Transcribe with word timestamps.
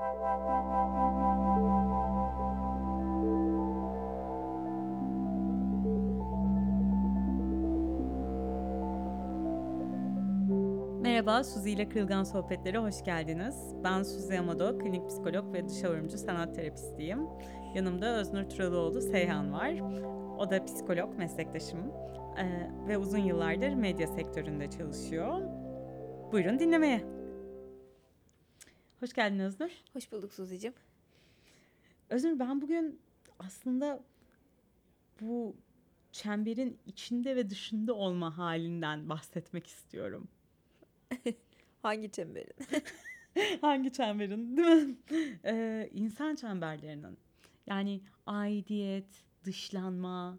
Merhaba, 0.00 0.14
Suzi 11.44 11.70
ile 11.70 11.88
Kırılgan 11.88 12.24
Sohbetlere 12.24 12.78
hoş 12.78 13.04
geldiniz. 13.04 13.74
Ben 13.84 14.02
Suzi 14.02 14.38
Amado, 14.38 14.78
klinik 14.78 15.08
psikolog 15.08 15.52
ve 15.52 15.68
dışavurumcu 15.68 16.18
sanat 16.18 16.54
terapistiyim. 16.54 17.26
Yanımda 17.74 18.16
Öznur 18.16 18.44
Turalıoğlu 18.44 19.00
Seyhan 19.00 19.52
var. 19.52 19.74
O 20.38 20.50
da 20.50 20.64
psikolog, 20.64 21.18
meslektaşım 21.18 21.92
ee, 22.38 22.70
ve 22.88 22.98
uzun 22.98 23.18
yıllardır 23.18 23.74
medya 23.74 24.06
sektöründe 24.06 24.70
çalışıyor. 24.70 25.40
Buyurun 26.32 26.58
dinlemeye. 26.58 27.19
Hoş 29.00 29.12
geldin 29.12 29.38
Öznur. 29.38 29.70
Hoş 29.92 30.12
bulduk 30.12 30.34
Suzi'cim. 30.34 30.72
Öznur 32.08 32.38
ben 32.38 32.62
bugün 32.62 33.00
aslında 33.38 34.04
bu 35.20 35.56
çemberin 36.12 36.78
içinde 36.86 37.36
ve 37.36 37.50
dışında 37.50 37.94
olma 37.94 38.38
halinden 38.38 39.08
bahsetmek 39.08 39.66
istiyorum. 39.66 40.28
Hangi 41.82 42.10
çemberin? 42.10 42.54
Hangi 43.60 43.92
çemberin 43.92 44.56
değil 44.56 44.68
mi? 44.68 44.96
Ee, 45.44 45.90
insan 45.94 46.34
çemberlerinin. 46.34 47.18
Yani 47.66 48.00
aidiyet, 48.26 49.24
dışlanma, 49.44 50.38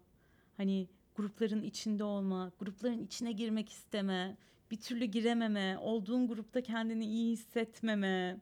hani 0.56 0.88
grupların 1.14 1.62
içinde 1.62 2.04
olma, 2.04 2.52
grupların 2.58 3.04
içine 3.04 3.32
girmek 3.32 3.68
isteme, 3.68 4.36
bir 4.70 4.80
türlü 4.80 5.04
girememe, 5.04 5.78
olduğun 5.78 6.28
grupta 6.28 6.60
kendini 6.60 7.04
iyi 7.04 7.32
hissetmeme. 7.32 8.40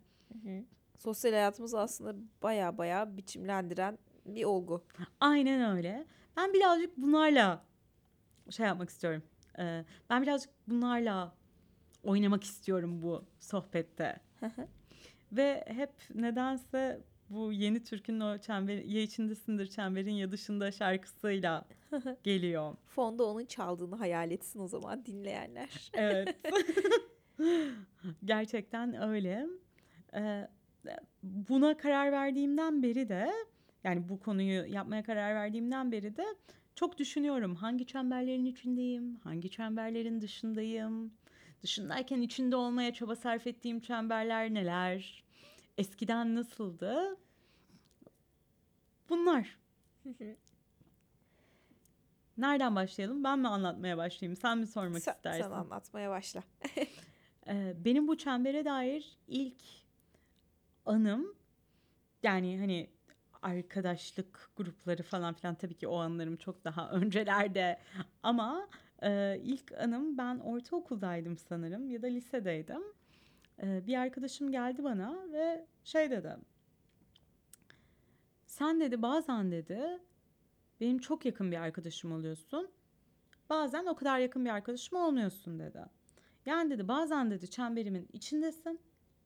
Sosyal 0.99 1.33
hayatımızı 1.33 1.81
aslında 1.81 2.15
baya 2.43 2.79
baya 2.79 3.17
biçimlendiren 3.17 3.99
bir 4.27 4.45
olgu. 4.45 4.85
Aynen 5.21 5.77
öyle. 5.77 6.07
Ben 6.37 6.53
birazcık 6.53 6.97
bunlarla 6.97 7.65
şey 8.51 8.67
yapmak 8.67 8.89
istiyorum. 8.91 9.23
Ee, 9.59 9.85
ben 10.11 10.23
birazcık 10.23 10.51
bunlarla 10.69 11.35
oynamak 12.03 12.45
istiyorum 12.45 13.03
bu 13.03 13.25
sohbette. 13.41 14.21
Ve 15.33 15.65
hep 15.67 15.91
nedense 16.15 17.01
bu 17.31 17.53
yeni 17.53 17.85
türkünün 17.85 18.21
o 18.21 18.39
çember, 18.39 18.75
ya 18.75 19.03
içindesindir 19.03 19.67
çemberin 19.67 20.13
ya 20.13 20.33
dışında 20.33 20.73
şarkısıyla 20.73 21.65
geliyor. 22.23 22.77
Fonda 22.85 23.25
onun 23.25 23.45
çaldığını 23.45 23.97
hayal 23.97 24.31
etsin 24.31 24.61
o 24.61 24.69
zaman 24.69 25.05
dinleyenler. 25.07 25.91
Evet. 25.95 26.37
Gerçekten 28.25 29.03
öyle. 29.03 29.47
Buna 31.23 31.77
karar 31.77 32.13
verdiğimden 32.13 32.83
beri 32.83 33.09
de 33.09 33.33
yani 33.85 34.09
bu 34.09 34.21
konuyu 34.21 34.67
yapmaya 34.67 35.03
karar 35.03 35.35
verdiğimden 35.35 35.93
beri 35.93 36.17
de 36.17 36.27
çok 36.75 36.99
düşünüyorum. 36.99 37.55
Hangi 37.55 37.87
çemberlerin 37.87 38.45
içindeyim? 38.45 39.21
Hangi 39.25 39.51
çemberlerin 39.51 40.21
dışındayım? 40.21 41.13
Dışındayken 41.63 42.21
içinde 42.21 42.57
olmaya 42.57 42.95
çaba 42.95 43.17
sarf 43.17 43.47
ettiğim 43.47 43.81
çemberler 43.81 44.55
neler? 44.55 45.25
Eskiden 45.79 46.35
nasıldı? 46.35 47.17
Bunlar. 49.09 49.59
Nereden 52.39 52.77
başlayalım? 52.77 53.25
Ben 53.25 53.39
mi 53.39 53.49
anlatmaya 53.49 53.97
başlayayım? 53.97 54.37
Sen 54.37 54.59
mi 54.59 54.67
sormak 54.67 55.03
sen, 55.03 55.13
istersin? 55.13 55.43
sen 55.43 55.51
anlatmaya 55.51 56.11
başla. 56.11 56.43
Benim 57.85 58.09
bu 58.09 58.19
çembere 58.19 58.65
dair 58.65 59.19
ilk 59.29 59.63
anım 60.91 61.35
yani 62.23 62.59
hani 62.59 62.91
arkadaşlık 63.43 64.51
grupları 64.57 65.03
falan 65.03 65.35
filan 65.35 65.55
tabii 65.55 65.75
ki 65.75 65.89
o 65.89 65.97
anlarım 65.97 66.37
çok 66.37 66.65
daha 66.65 66.91
öncelerde 66.93 67.79
ama 68.23 68.69
e, 69.03 69.41
ilk 69.45 69.73
anım 69.73 70.19
ben 70.19 70.39
ortaokuldaydım 70.39 71.39
sanırım 71.39 71.91
ya 71.91 72.03
da 72.03 72.07
lisedeydim. 72.07 72.83
Ee, 73.63 73.87
bir 73.87 73.95
arkadaşım 73.95 74.53
geldi 74.53 74.85
bana 74.85 75.33
ve 75.33 75.67
şey 75.85 76.11
dedi. 76.11 76.37
Sen 78.47 78.81
dedi 78.81 79.03
bazen 79.03 79.53
dedi 79.53 79.99
benim 80.81 80.99
çok 80.99 81.25
yakın 81.25 81.53
bir 81.53 81.57
arkadaşım 81.57 82.13
oluyorsun. 82.13 82.71
Bazen 83.51 83.87
o 83.87 83.97
kadar 83.97 84.19
yakın 84.19 84.45
bir 84.45 84.51
arkadaşım 84.51 84.99
olmuyorsun 84.99 85.59
dedi. 85.59 85.85
Yani 86.47 86.71
dedi 86.71 86.89
bazen 86.89 87.31
dedi 87.31 87.51
çemberimin 87.51 88.09
içindesin, 88.13 88.81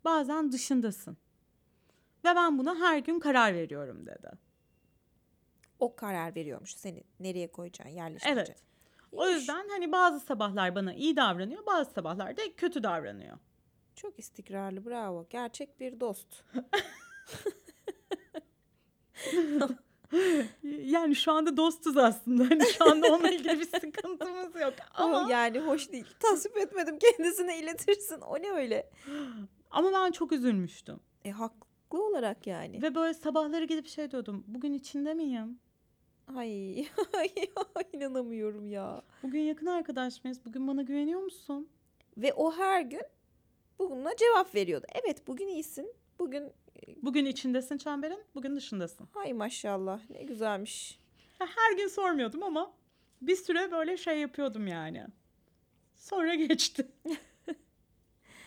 bazen 0.04 0.52
dışındasın. 0.52 1.16
Ve 2.24 2.36
ben 2.36 2.58
buna 2.58 2.74
her 2.74 2.98
gün 2.98 3.18
karar 3.18 3.54
veriyorum 3.54 4.06
dedi. 4.06 4.30
O 5.78 5.96
karar 5.96 6.34
veriyormuş 6.34 6.74
seni 6.74 7.04
nereye 7.20 7.52
koyacağın, 7.52 7.88
yerleştireceksin. 7.88 8.52
Evet. 8.52 8.62
O 9.12 9.28
yüzden 9.28 9.68
hani 9.68 9.92
bazı 9.92 10.20
sabahlar 10.20 10.74
bana 10.74 10.94
iyi 10.94 11.16
davranıyor, 11.16 11.66
bazı 11.66 11.90
sabahlar 11.90 12.36
da 12.36 12.42
kötü 12.56 12.82
davranıyor. 12.82 13.38
Çok 13.96 14.18
istikrarlı 14.18 14.86
bravo. 14.86 15.26
Gerçek 15.30 15.80
bir 15.80 16.00
dost. 16.00 16.44
Yani 20.64 21.16
şu 21.16 21.32
anda 21.32 21.56
dostuz 21.56 21.96
aslında. 21.96 22.50
Hani 22.50 22.66
şu 22.66 22.90
anda 22.90 23.06
onunla 23.06 23.30
ilgili 23.30 23.60
bir 23.60 23.64
sıkıntımız 23.80 24.60
yok. 24.60 24.74
Ama 24.94 25.26
yani 25.30 25.60
hoş 25.60 25.92
değil. 25.92 26.06
Tasvip 26.20 26.56
etmedim 26.56 26.98
kendisine 26.98 27.58
iletirsin. 27.58 28.20
O 28.20 28.42
ne 28.42 28.50
öyle? 28.50 28.90
ama 29.70 29.92
ben 29.92 30.10
çok 30.10 30.32
üzülmüştüm. 30.32 31.00
E 31.24 31.30
haklı 31.84 32.06
olarak 32.06 32.46
yani. 32.46 32.82
Ve 32.82 32.94
böyle 32.94 33.14
sabahları 33.14 33.64
gidip 33.64 33.86
şey 33.86 34.10
diyordum. 34.10 34.44
Bugün 34.46 34.72
içinde 34.72 35.14
miyim? 35.14 35.58
Ay, 36.36 36.78
ay 37.74 37.84
inanamıyorum 37.92 38.70
ya. 38.70 39.02
Bugün 39.22 39.40
yakın 39.40 39.66
arkadaş 39.66 40.24
mıyız? 40.24 40.40
Bugün 40.44 40.68
bana 40.68 40.82
güveniyor 40.82 41.20
musun? 41.20 41.68
Ve 42.16 42.32
o 42.32 42.52
her 42.52 42.80
gün 42.80 43.02
bununla 43.78 44.16
cevap 44.16 44.54
veriyordu. 44.54 44.86
Evet 45.04 45.26
bugün 45.26 45.48
iyisin. 45.48 45.92
Bugün 46.18 46.52
Bugün 47.02 47.24
içindesin 47.26 47.78
çemberin, 47.78 48.20
bugün 48.34 48.56
dışındasın. 48.56 49.08
hay 49.12 49.32
maşallah 49.32 50.00
ne 50.10 50.22
güzelmiş. 50.22 50.98
Her 51.38 51.76
gün 51.76 51.88
sormuyordum 51.88 52.42
ama 52.42 52.72
bir 53.22 53.36
süre 53.36 53.70
böyle 53.70 53.96
şey 53.96 54.18
yapıyordum 54.20 54.66
yani. 54.66 55.06
Sonra 55.96 56.34
geçti. 56.44 56.88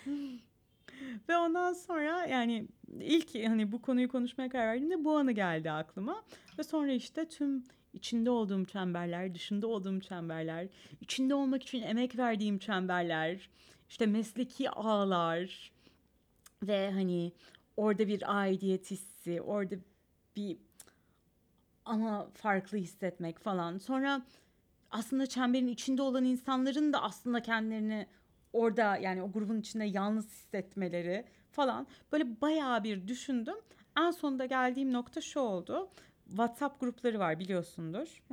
Ve 1.30 1.38
ondan 1.38 1.74
sonra 1.74 2.26
yani 2.26 2.68
ilk 3.00 3.36
hani 3.36 3.72
bu 3.72 3.82
konuyu 3.82 4.10
konuşmaya 4.10 4.50
karar 4.50 4.68
verdiğimde 4.68 5.04
bu 5.04 5.18
anı 5.18 5.32
geldi 5.32 5.72
aklıma. 5.72 6.24
Ve 6.60 6.64
sonra 6.64 6.92
işte 6.92 7.30
tüm 7.30 7.64
içinde 7.94 8.30
olduğum 8.30 8.66
çemberler, 8.66 9.36
dışında 9.36 9.68
olduğum 9.68 10.00
çemberler, 10.00 10.68
içinde 11.02 11.36
olmak 11.36 11.64
için 11.64 11.82
emek 11.82 12.18
verdiğim 12.18 12.60
çemberler, 12.60 13.50
işte 13.90 14.06
mesleki 14.06 14.70
ağlar 14.70 15.72
ve 16.64 16.92
hani 16.92 17.32
orada 17.78 18.08
bir 18.08 18.40
aidiyet 18.40 18.92
hissi, 18.92 19.42
orada 19.42 19.76
bir 20.36 20.58
ama 21.86 22.30
farklı 22.34 22.78
hissetmek 22.78 23.40
falan. 23.40 23.78
Sonra 23.78 24.26
aslında 24.92 25.28
çemberin 25.28 25.68
içinde 25.68 26.02
olan 26.02 26.26
insanların 26.26 26.94
da 26.94 27.04
aslında 27.04 27.42
kendilerini 27.42 28.08
orada 28.54 28.98
yani 28.98 29.24
o 29.24 29.32
grubun 29.32 29.60
içinde 29.60 29.86
yalnız 29.86 30.32
hissetmeleri 30.32 31.26
falan. 31.52 31.88
Böyle 32.12 32.42
bayağı 32.42 32.84
bir 32.84 33.08
düşündüm. 33.08 33.56
En 34.00 34.12
sonunda 34.12 34.46
geldiğim 34.46 34.94
nokta 34.94 35.22
şu 35.22 35.40
oldu. 35.40 35.90
WhatsApp 36.28 36.80
grupları 36.80 37.20
var 37.20 37.40
biliyorsundur. 37.40 38.24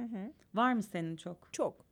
Var 0.54 0.72
mı 0.72 0.82
senin 0.82 1.16
çok? 1.16 1.52
Çok. 1.52 1.84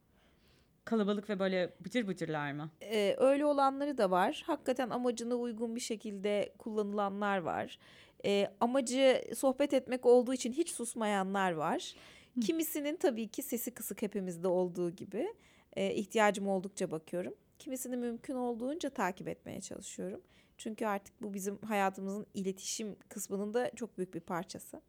Kalabalık 0.84 1.31
ve 1.31 1.38
böyle 1.38 1.75
bıcır 1.84 2.09
bıcırlar 2.09 2.53
mı? 2.53 2.71
Ee, 2.81 3.16
öyle 3.19 3.44
olanları 3.44 3.99
da 3.99 4.11
var. 4.11 4.43
Hakikaten 4.46 4.91
amacına 4.91 5.35
uygun 5.35 5.76
bir 5.76 5.81
şekilde 5.81 6.55
kullanılanlar 6.58 7.38
var. 7.38 7.79
Ee, 8.25 8.50
amacı 8.61 9.25
sohbet 9.37 9.75
etmek 9.75 10.06
olduğu 10.06 10.35
için 10.35 10.52
hiç 10.52 10.70
susmayanlar 10.70 11.52
var. 11.52 11.94
Kimisinin 12.41 12.96
tabii 12.96 13.29
ki 13.29 13.43
sesi 13.43 13.70
kısık 13.70 14.02
hepimizde 14.02 14.49
olduğu 14.49 14.91
gibi 14.91 15.35
e, 15.76 15.94
ihtiyacım 15.94 16.49
oldukça 16.49 16.91
bakıyorum. 16.91 17.35
Kimisini 17.62 17.97
mümkün 17.97 18.35
olduğunca 18.35 18.91
takip 18.91 19.29
etmeye 19.29 19.61
çalışıyorum. 19.61 20.20
Çünkü 20.59 20.87
artık 20.87 21.23
bu 21.23 21.35
bizim 21.35 21.59
hayatımızın 21.59 22.26
iletişim 22.35 22.97
kısmının 23.09 23.55
da 23.55 23.70
çok 23.76 23.99
büyük 23.99 24.14
bir 24.14 24.20
parçası. 24.20 24.81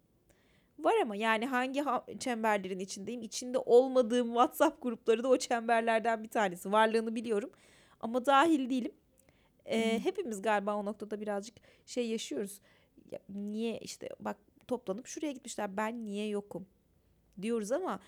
Var 0.79 0.93
ama 1.01 1.15
yani 1.15 1.45
hangi 1.45 1.81
ha- 1.81 2.05
çemberlerin 2.19 2.79
içindeyim? 2.79 3.21
İçinde 3.21 3.57
olmadığım 3.57 4.27
WhatsApp 4.27 4.81
grupları 4.81 5.23
da 5.23 5.27
o 5.27 5.37
çemberlerden 5.37 6.23
bir 6.23 6.29
tanesi. 6.29 6.71
Varlığını 6.71 7.15
biliyorum 7.15 7.51
ama 7.99 8.25
dahil 8.25 8.69
değilim. 8.69 8.91
Ee, 9.65 9.99
hepimiz 10.03 10.41
galiba 10.41 10.75
o 10.75 10.85
noktada 10.85 11.21
birazcık 11.21 11.55
şey 11.85 12.07
yaşıyoruz. 12.07 12.61
Ya, 13.11 13.19
niye 13.29 13.77
işte 13.77 14.09
bak 14.19 14.37
toplanıp 14.67 15.07
şuraya 15.07 15.31
gitmişler 15.31 15.77
ben 15.77 16.05
niye 16.05 16.27
yokum 16.27 16.67
diyoruz 17.41 17.71
ama 17.71 17.99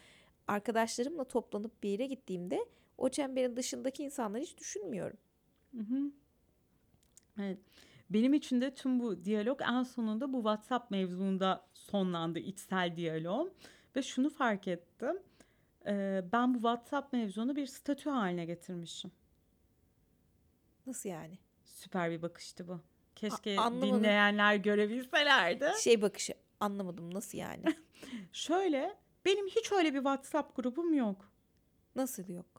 arkadaşlarımla 0.48 1.24
toplanıp 1.24 1.84
bir 1.84 1.90
yere 1.90 2.06
gittiğimde 2.06 2.66
o 2.98 3.10
çemberin 3.10 3.56
dışındaki 3.56 4.04
insanları 4.04 4.42
hiç 4.42 4.58
düşünmüyorum. 4.58 5.18
Evet. 7.40 7.60
benim 8.10 8.34
için 8.34 8.62
de 8.62 8.76
tüm 8.76 9.00
bu 9.00 9.26
diyalog 9.26 9.62
en 9.62 9.84
sonunda 9.84 10.34
bu 10.34 10.38
WhatsApp 10.38 10.92
mevzuunda 10.92 11.68
sonlandı 11.74 12.40
içsel 12.40 12.96
diyalogum. 12.96 13.54
Ve 13.96 14.02
şunu 14.02 14.30
fark 14.30 14.68
ettim. 14.68 15.20
Ee, 15.88 16.24
ben 16.32 16.54
bu 16.54 16.58
WhatsApp 16.58 17.14
mevzunu 17.14 17.56
bir 17.56 17.66
statü 17.66 18.10
haline 18.10 18.46
getirmişim. 18.46 19.12
Nasıl 20.86 21.10
yani? 21.10 21.38
Süper 21.64 22.12
bir 22.12 22.22
bakıştı 22.22 22.68
bu. 22.68 22.82
Keşke 23.16 23.60
anlamadım. 23.60 24.00
dinleyenler 24.00 24.56
görebilselerdi. 24.56 25.72
Şey 25.82 26.02
bakışı 26.02 26.34
anlamadım 26.60 27.14
nasıl 27.14 27.38
yani? 27.38 27.64
Şöyle, 28.32 28.98
benim 29.26 29.48
hiç 29.48 29.72
öyle 29.72 29.94
bir 29.94 30.00
WhatsApp 30.00 30.56
grubum 30.56 30.94
yok. 30.94 31.32
Nasıl 31.96 32.30
yok? 32.30 32.55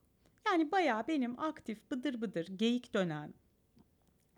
Yani 0.46 0.72
bayağı 0.72 1.08
benim 1.08 1.40
aktif 1.40 1.90
bıdır 1.90 2.20
bıdır 2.20 2.46
geyik 2.46 2.94
dönen 2.94 3.34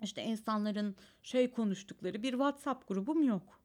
işte 0.03 0.23
insanların 0.23 0.97
şey 1.23 1.51
konuştukları 1.51 2.23
bir 2.23 2.31
WhatsApp 2.31 2.89
grubum 2.89 3.23
yok. 3.23 3.61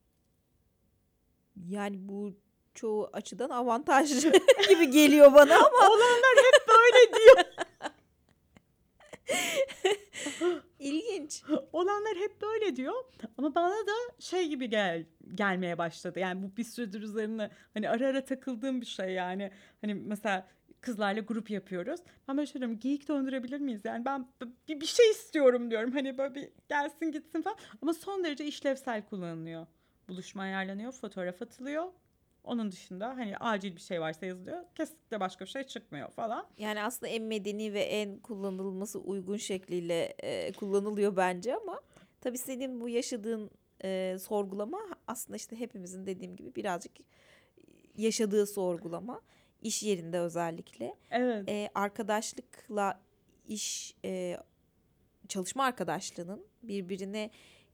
Yani 1.69 2.09
bu 2.09 2.33
çoğu 2.73 3.09
açıdan 3.13 3.49
avantajlı 3.49 4.31
gibi 4.69 4.89
geliyor 4.91 5.33
bana 5.33 5.55
ama 5.55 5.89
Olanlar 5.89 6.37
hep 6.37 6.67
böyle 6.67 7.13
diyor. 7.13 7.45
ilginç. 10.79 11.43
Olanlar 11.73 12.15
hep 12.15 12.41
böyle 12.41 12.75
diyor. 12.75 12.93
Ama 13.37 13.55
bana 13.55 13.87
da 13.87 13.91
şey 14.19 14.47
gibi 14.47 14.69
gel 14.69 15.05
gelmeye 15.35 15.77
başladı. 15.77 16.19
Yani 16.19 16.43
bu 16.43 16.57
bir 16.57 16.63
süredir 16.63 17.01
üzerine 17.01 17.51
hani 17.73 17.89
ara 17.89 18.07
ara 18.07 18.25
takıldığım 18.25 18.81
bir 18.81 18.85
şey 18.85 19.09
yani. 19.09 19.51
Hani 19.81 19.93
mesela 19.95 20.47
kızlarla 20.83 21.21
grup 21.21 21.49
yapıyoruz. 21.49 21.99
Ben 22.27 22.37
böyle 22.37 22.47
şey 22.47 22.61
diyorum 22.61 22.79
geyik 22.79 23.07
döndürebilir 23.07 23.59
miyiz? 23.59 23.81
Yani 23.85 24.05
ben 24.05 24.27
bir, 24.67 24.81
bir 24.81 24.85
şey 24.85 25.11
istiyorum 25.11 25.71
diyorum. 25.71 25.91
Hani 25.91 26.17
böyle 26.17 26.35
bir 26.35 26.49
gelsin 26.69 27.11
gitsin 27.11 27.41
falan. 27.41 27.57
Ama 27.81 27.93
son 27.93 28.23
derece 28.23 28.45
işlevsel 28.45 29.05
kullanılıyor. 29.05 29.67
Buluşma 30.09 30.43
ayarlanıyor, 30.43 30.91
fotoğraf 30.91 31.41
atılıyor. 31.41 31.85
Onun 32.43 32.71
dışında 32.71 33.07
hani 33.07 33.37
acil 33.37 33.75
bir 33.75 33.81
şey 33.81 34.01
varsa 34.01 34.25
yazılıyor. 34.25 34.63
Kesinlikle 34.75 35.19
başka 35.19 35.45
bir 35.45 35.49
şey 35.49 35.63
çıkmıyor 35.63 36.09
falan. 36.09 36.47
Yani 36.57 36.83
aslında 36.83 37.11
en 37.11 37.23
medeni 37.23 37.73
ve 37.73 37.81
en 37.81 38.19
kullanılması 38.19 38.99
uygun 38.99 39.37
şekliyle 39.37 40.15
e, 40.19 40.51
kullanılıyor 40.51 41.17
bence 41.17 41.55
ama 41.55 41.81
tabii 42.21 42.37
senin 42.37 42.81
bu 42.81 42.89
yaşadığın 42.89 43.51
e, 43.83 44.17
sorgulama 44.19 44.79
aslında 45.07 45.37
işte 45.37 45.59
hepimizin 45.59 46.05
dediğim 46.05 46.35
gibi 46.35 46.55
birazcık 46.55 46.91
yaşadığı 47.97 48.45
sorgulama 48.45 49.21
iş 49.63 49.83
yerinde 49.83 50.19
özellikle 50.19 50.95
Evet. 51.11 51.49
e, 51.49 51.69
arkadaşlıkla 51.75 53.01
iş 53.47 53.95
e, 54.05 54.37
çalışma 55.27 55.63
arkadaşlığının 55.63 56.45
birbirine 56.63 57.29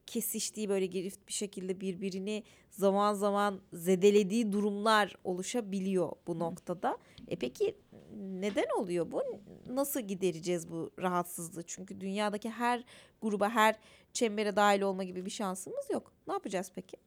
kesiştiği 0.05 0.69
böyle 0.69 0.85
girift 0.85 1.27
bir 1.27 1.33
şekilde 1.33 1.81
birbirini 1.81 2.43
zaman 2.69 3.13
zaman 3.13 3.61
zedelediği 3.73 4.51
durumlar 4.51 5.15
oluşabiliyor 5.23 6.11
bu 6.27 6.39
noktada. 6.39 6.97
E 7.27 7.35
peki 7.35 7.75
neden 8.17 8.65
oluyor 8.77 9.11
bu? 9.11 9.23
Nasıl 9.67 9.99
gidereceğiz 9.99 10.71
bu 10.71 10.91
rahatsızlığı? 10.99 11.63
Çünkü 11.63 12.01
dünyadaki 12.01 12.49
her 12.49 12.83
gruba, 13.21 13.49
her 13.49 13.75
çembere 14.13 14.55
dahil 14.55 14.81
olma 14.81 15.03
gibi 15.03 15.25
bir 15.25 15.31
şansımız 15.31 15.89
yok. 15.89 16.13
Ne 16.27 16.33
yapacağız 16.33 16.71
peki? 16.75 16.97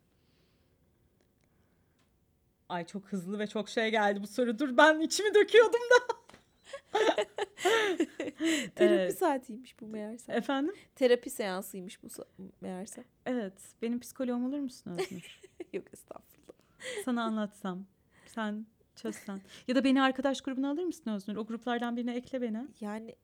Ay 2.69 2.87
çok 2.87 3.05
hızlı 3.05 3.39
ve 3.39 3.47
çok 3.47 3.69
şey 3.69 3.91
geldi 3.91 4.23
bu 4.23 4.27
soru. 4.27 4.59
Dur 4.59 4.77
ben 4.77 5.01
içimi 5.01 5.35
döküyordum 5.35 5.81
da. 5.81 6.13
Terapi 8.75 8.95
Evet. 8.95 9.19
saatiymiş 9.19 9.81
bu 9.81 9.87
meğerse. 9.87 10.33
Efendim? 10.33 10.75
Terapi 10.95 11.31
seansıymış 11.31 12.03
bu 12.03 12.09
meğerse. 12.61 13.05
Evet. 13.27 13.53
Benim 13.83 14.01
psikoloğum 14.01 14.47
olur 14.47 14.59
musun 14.59 14.91
Özgür? 14.91 15.41
Yok 15.73 15.85
estağfurullah. 15.93 16.55
Sana 17.05 17.23
anlatsam. 17.25 17.85
Sen 18.27 18.67
çözsen. 18.97 19.41
Ya 19.69 19.75
da 19.75 19.85
beni 19.85 20.03
arkadaş 20.03 20.41
grubuna 20.41 20.71
alır 20.71 20.85
mısın 20.85 21.11
Özgür? 21.11 21.37
O 21.37 21.47
gruplardan 21.47 21.97
birine 21.97 22.15
ekle 22.17 22.43
beni. 22.43 22.67
Yani 22.81 23.15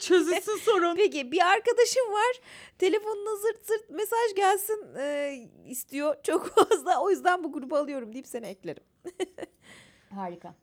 Çözülsün 0.00 0.56
sorun. 0.62 0.96
Peki 0.96 1.32
bir 1.32 1.40
arkadaşım 1.52 2.12
var 2.12 2.40
telefonuna 2.78 3.36
zırt 3.36 3.66
zırt 3.66 3.90
mesaj 3.90 4.34
gelsin 4.36 4.94
e, 4.98 5.34
istiyor 5.66 6.16
çok 6.22 6.46
fazla 6.54 7.00
o 7.02 7.10
yüzden 7.10 7.44
bu 7.44 7.52
gruba 7.52 7.78
alıyorum 7.78 8.12
deyip 8.12 8.26
seni 8.26 8.46
eklerim. 8.46 8.82
Harika. 10.10 10.54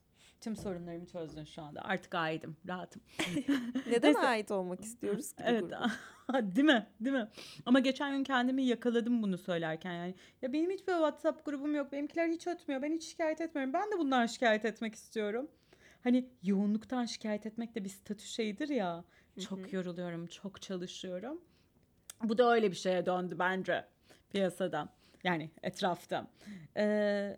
Tüm 0.41 0.55
sorunlarımı 0.55 1.05
çözdün 1.05 1.43
şu 1.43 1.61
anda. 1.61 1.81
Artık 1.81 2.15
aidim. 2.15 2.57
Rahatım. 2.67 3.01
Neden 3.87 4.13
Neyse. 4.13 4.19
ait 4.27 4.51
olmak 4.51 4.81
istiyoruz 4.81 5.33
ki 5.33 5.43
bu 5.43 5.49
Evet. 5.49 5.61
gruba? 5.61 5.91
Değil 6.55 6.65
mi? 6.67 6.87
Değil 6.99 7.15
mi? 7.15 7.29
Ama 7.65 7.79
geçen 7.79 8.17
gün 8.17 8.23
kendimi 8.23 8.63
yakaladım 8.63 9.23
bunu 9.23 9.37
söylerken 9.37 9.93
yani. 9.93 10.15
Ya 10.41 10.53
benim 10.53 10.71
hiç 10.71 10.87
böyle 10.87 10.97
WhatsApp 10.97 11.45
grubum 11.45 11.75
yok. 11.75 11.91
Benimkiler 11.91 12.27
hiç 12.29 12.47
ötmüyor. 12.47 12.81
Ben 12.81 12.93
hiç 12.93 13.03
şikayet 13.03 13.41
etmiyorum. 13.41 13.73
Ben 13.73 13.91
de 13.91 13.97
bundan 13.97 14.25
şikayet 14.25 14.65
etmek 14.65 14.95
istiyorum. 14.95 15.47
Hani 16.03 16.29
yoğunluktan 16.43 17.05
şikayet 17.05 17.45
etmek 17.45 17.75
de 17.75 17.83
bir 17.83 17.89
statü 17.89 18.25
şeyidir 18.25 18.69
ya. 18.69 19.03
Çok 19.41 19.73
yoruluyorum, 19.73 20.27
çok 20.27 20.61
çalışıyorum. 20.61 21.41
Bu 22.23 22.37
da 22.37 22.53
öyle 22.53 22.71
bir 22.71 22.75
şeye 22.75 23.05
döndü 23.05 23.35
bence 23.39 23.85
piyasada. 24.29 24.89
Yani 25.23 25.51
etrafta. 25.63 26.27
Ee, 26.77 27.37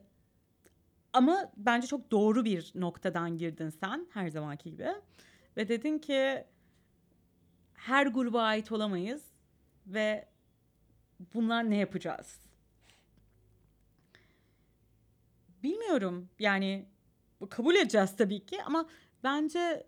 ama 1.13 1.51
bence 1.57 1.87
çok 1.87 2.11
doğru 2.11 2.45
bir 2.45 2.71
noktadan 2.75 3.37
girdin 3.37 3.69
sen 3.69 4.07
her 4.13 4.29
zamanki 4.29 4.71
gibi. 4.71 4.87
Ve 5.57 5.67
dedin 5.67 5.99
ki 5.99 6.43
her 7.73 8.07
gruba 8.07 8.41
ait 8.41 8.71
olamayız 8.71 9.23
ve 9.87 10.27
bunlar 11.33 11.69
ne 11.69 11.77
yapacağız? 11.77 12.39
Bilmiyorum 15.63 16.29
yani 16.39 16.85
bu 17.41 17.49
kabul 17.49 17.75
edeceğiz 17.75 18.15
tabii 18.17 18.45
ki 18.45 18.63
ama 18.63 18.89
bence 19.23 19.87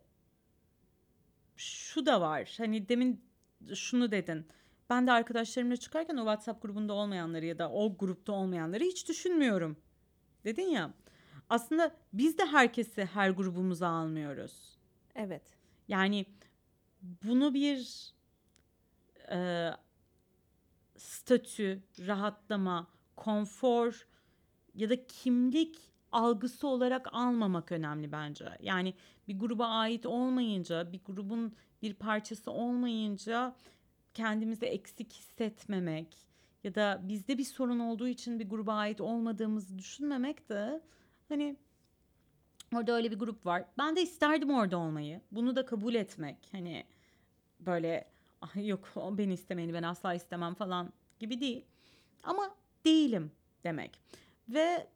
şu 1.62 2.06
da 2.06 2.22
var. 2.22 2.54
Hani 2.58 2.90
demin 2.90 3.26
şunu 3.76 4.12
dedin. 4.12 4.48
Ben 4.90 5.08
de 5.08 5.12
arkadaşlarımla 5.12 5.78
çıkarken 5.78 6.16
o 6.16 6.20
WhatsApp 6.20 6.62
grubunda 6.62 6.94
olmayanları 6.94 7.46
ya 7.46 7.60
da 7.60 7.72
o 7.72 7.98
grupta 7.98 8.34
olmayanları 8.34 8.84
hiç 8.84 9.08
düşünmüyorum. 9.08 9.78
Dedin 10.46 10.70
ya. 10.70 10.94
Aslında 11.50 11.96
biz 12.14 12.38
de 12.38 12.46
herkesi 12.46 13.06
her 13.06 13.30
grubumuza 13.30 13.88
almıyoruz. 13.88 14.78
Evet. 15.16 15.44
Yani 15.88 16.26
bunu 17.02 17.54
bir 17.54 18.12
e, 19.32 19.70
statü, 20.98 21.84
rahatlama, 22.00 22.88
konfor 23.16 24.08
ya 24.76 24.90
da 24.90 25.08
kimlik 25.08 25.91
algısı 26.12 26.68
olarak 26.68 27.08
almamak 27.14 27.72
önemli 27.72 28.12
bence. 28.12 28.46
Yani 28.62 28.94
bir 29.28 29.40
gruba 29.40 29.66
ait 29.68 30.06
olmayınca, 30.06 30.92
bir 30.92 31.00
grubun 31.06 31.54
bir 31.82 31.94
parçası 31.94 32.52
olmayınca 32.52 33.56
kendimizi 34.14 34.66
eksik 34.66 35.14
hissetmemek 35.14 36.18
ya 36.64 36.76
da 36.76 37.02
bizde 37.04 37.38
bir 37.38 37.44
sorun 37.44 37.80
olduğu 37.80 38.08
için 38.08 38.40
bir 38.40 38.50
gruba 38.50 38.74
ait 38.74 39.02
olmadığımızı 39.02 39.78
düşünmemek 39.80 40.50
de 40.50 40.82
hani 41.30 41.56
Orada 42.76 42.92
öyle 42.92 43.12
bir 43.12 43.20
grup 43.20 43.46
var. 43.46 43.66
Ben 43.78 43.96
de 43.96 44.02
isterdim 44.02 44.50
orada 44.50 44.78
olmayı. 44.78 45.22
Bunu 45.32 45.56
da 45.56 45.66
kabul 45.66 45.94
etmek. 45.96 46.38
Hani 46.52 46.86
böyle 47.60 48.06
"Ah, 48.42 48.68
yok 48.68 48.90
o 48.96 49.18
beni 49.18 49.34
istemeyeni 49.34 49.74
ben 49.74 49.84
asla 49.84 50.14
istemem 50.14 50.54
falan 50.54 50.94
gibi 51.20 51.40
değil. 51.40 51.66
Ama 52.24 52.56
değilim 52.86 53.32
demek. 53.64 54.00
Ve 54.50 54.88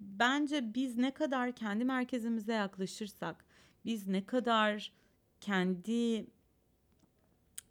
bence 0.00 0.74
biz 0.74 0.96
ne 0.96 1.14
kadar 1.14 1.52
kendi 1.52 1.84
merkezimize 1.84 2.52
yaklaşırsak, 2.52 3.44
biz 3.84 4.06
ne 4.06 4.26
kadar 4.26 4.92
kendi 5.40 6.26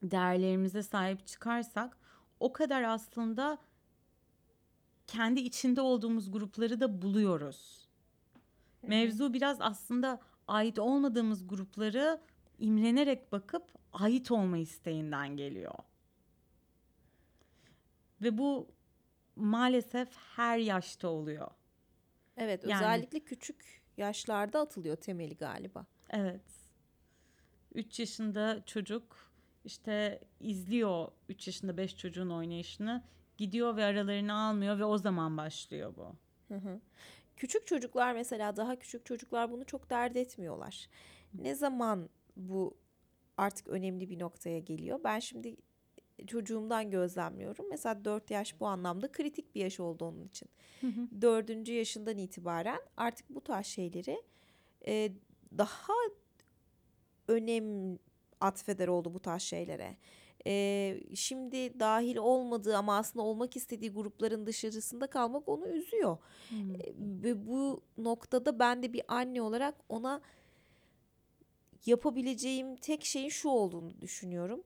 değerlerimize 0.03 0.83
sahip 0.83 1.27
çıkarsak 1.27 1.97
o 2.39 2.53
kadar 2.53 2.83
aslında 2.83 3.57
kendi 5.07 5.39
içinde 5.39 5.81
olduğumuz 5.81 6.31
grupları 6.31 6.79
da 6.79 7.01
buluyoruz. 7.01 7.89
Mevzu 8.81 9.33
biraz 9.33 9.61
aslında 9.61 10.19
ait 10.47 10.79
olmadığımız 10.79 11.47
grupları 11.47 12.21
imrenerek 12.59 13.31
bakıp 13.31 13.63
ait 13.93 14.31
olma 14.31 14.57
isteğinden 14.57 15.37
geliyor. 15.37 15.75
Ve 18.21 18.37
bu 18.37 18.67
maalesef 19.35 20.09
her 20.35 20.57
yaşta 20.57 21.07
oluyor. 21.07 21.51
Evet 22.39 22.63
Yani- 22.63 22.75
özellikle 22.75 23.19
küçük 23.19 23.81
yaşlarda 23.97 24.59
atılıyor 24.59 24.95
temeli 24.95 25.37
galiba. 25.37 25.85
Evet. 26.09 26.41
3 27.75 27.99
yaşında 27.99 28.63
çocuk 28.65 29.31
işte 29.65 30.19
izliyor 30.39 31.07
3 31.29 31.47
yaşında 31.47 31.77
5 31.77 31.97
çocuğun 31.97 32.29
oynayışını 32.29 33.03
gidiyor 33.37 33.75
ve 33.75 33.83
aralarını 33.83 34.33
almıyor 34.33 34.79
ve 34.79 34.85
o 34.85 34.97
zaman 34.97 35.37
başlıyor 35.37 35.93
bu. 35.97 36.15
Hı 36.47 36.55
hı. 36.59 36.79
Küçük 37.37 37.67
çocuklar 37.67 38.13
mesela 38.13 38.55
daha 38.57 38.75
küçük 38.75 39.05
çocuklar 39.05 39.51
bunu 39.51 39.65
çok 39.65 39.89
dert 39.89 40.15
etmiyorlar. 40.15 40.89
Ne 41.33 41.55
zaman 41.55 42.09
bu 42.35 42.77
artık 43.37 43.67
önemli 43.67 44.09
bir 44.09 44.19
noktaya 44.19 44.59
geliyor? 44.59 44.99
Ben 45.03 45.19
şimdi 45.19 45.55
çocuğumdan 46.27 46.91
gözlemliyorum. 46.91 47.65
Mesela 47.69 48.05
4 48.05 48.31
yaş 48.31 48.59
bu 48.59 48.67
anlamda 48.67 49.11
kritik 49.11 49.55
bir 49.55 49.61
yaş 49.61 49.79
oldu 49.79 50.05
onun 50.05 50.23
için. 50.23 50.49
Hı 50.81 50.87
hı. 50.87 51.21
Dördüncü 51.21 51.73
yaşından 51.73 52.17
itibaren 52.17 52.81
artık 52.97 53.29
bu 53.29 53.41
tarz 53.41 53.65
şeyleri 53.65 54.23
e, 54.87 55.11
daha 55.57 55.93
önem 57.27 57.97
atfeder 58.41 58.87
oldu 58.87 59.13
bu 59.13 59.19
tarz 59.19 59.41
şeylere. 59.41 59.97
E, 60.47 60.97
şimdi 61.15 61.79
dahil 61.79 62.17
olmadığı 62.17 62.77
ama 62.77 62.97
aslında 62.97 63.25
olmak 63.25 63.55
istediği 63.55 63.91
grupların 63.91 64.45
dışarısında 64.45 65.07
kalmak 65.07 65.49
onu 65.49 65.67
üzüyor. 65.67 66.17
Hmm. 66.49 66.75
E, 66.75 66.93
Ve 66.97 67.47
bu 67.47 67.81
noktada 67.97 68.59
ben 68.59 68.83
de 68.83 68.93
bir 68.93 69.01
anne 69.07 69.41
olarak 69.41 69.75
ona 69.89 70.21
yapabileceğim 71.85 72.75
tek 72.75 73.05
şeyin 73.05 73.29
şu 73.29 73.49
olduğunu 73.49 74.01
düşünüyorum. 74.01 74.63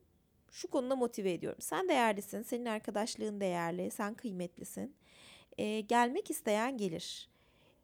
Şu 0.53 0.67
konuda 0.67 0.95
motive 0.95 1.33
ediyorum. 1.33 1.62
Sen 1.62 1.89
değerlisin, 1.89 2.41
senin 2.41 2.65
arkadaşlığın 2.65 3.41
değerli, 3.41 3.91
sen 3.91 4.13
kıymetlisin. 4.13 4.95
Ee, 5.57 5.79
gelmek 5.81 6.29
isteyen 6.29 6.77
gelir. 6.77 7.29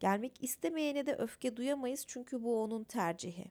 Gelmek 0.00 0.42
istemeyene 0.44 1.06
de 1.06 1.14
öfke 1.14 1.56
duyamayız 1.56 2.04
çünkü 2.06 2.42
bu 2.42 2.62
onun 2.62 2.84
tercihi. 2.84 3.44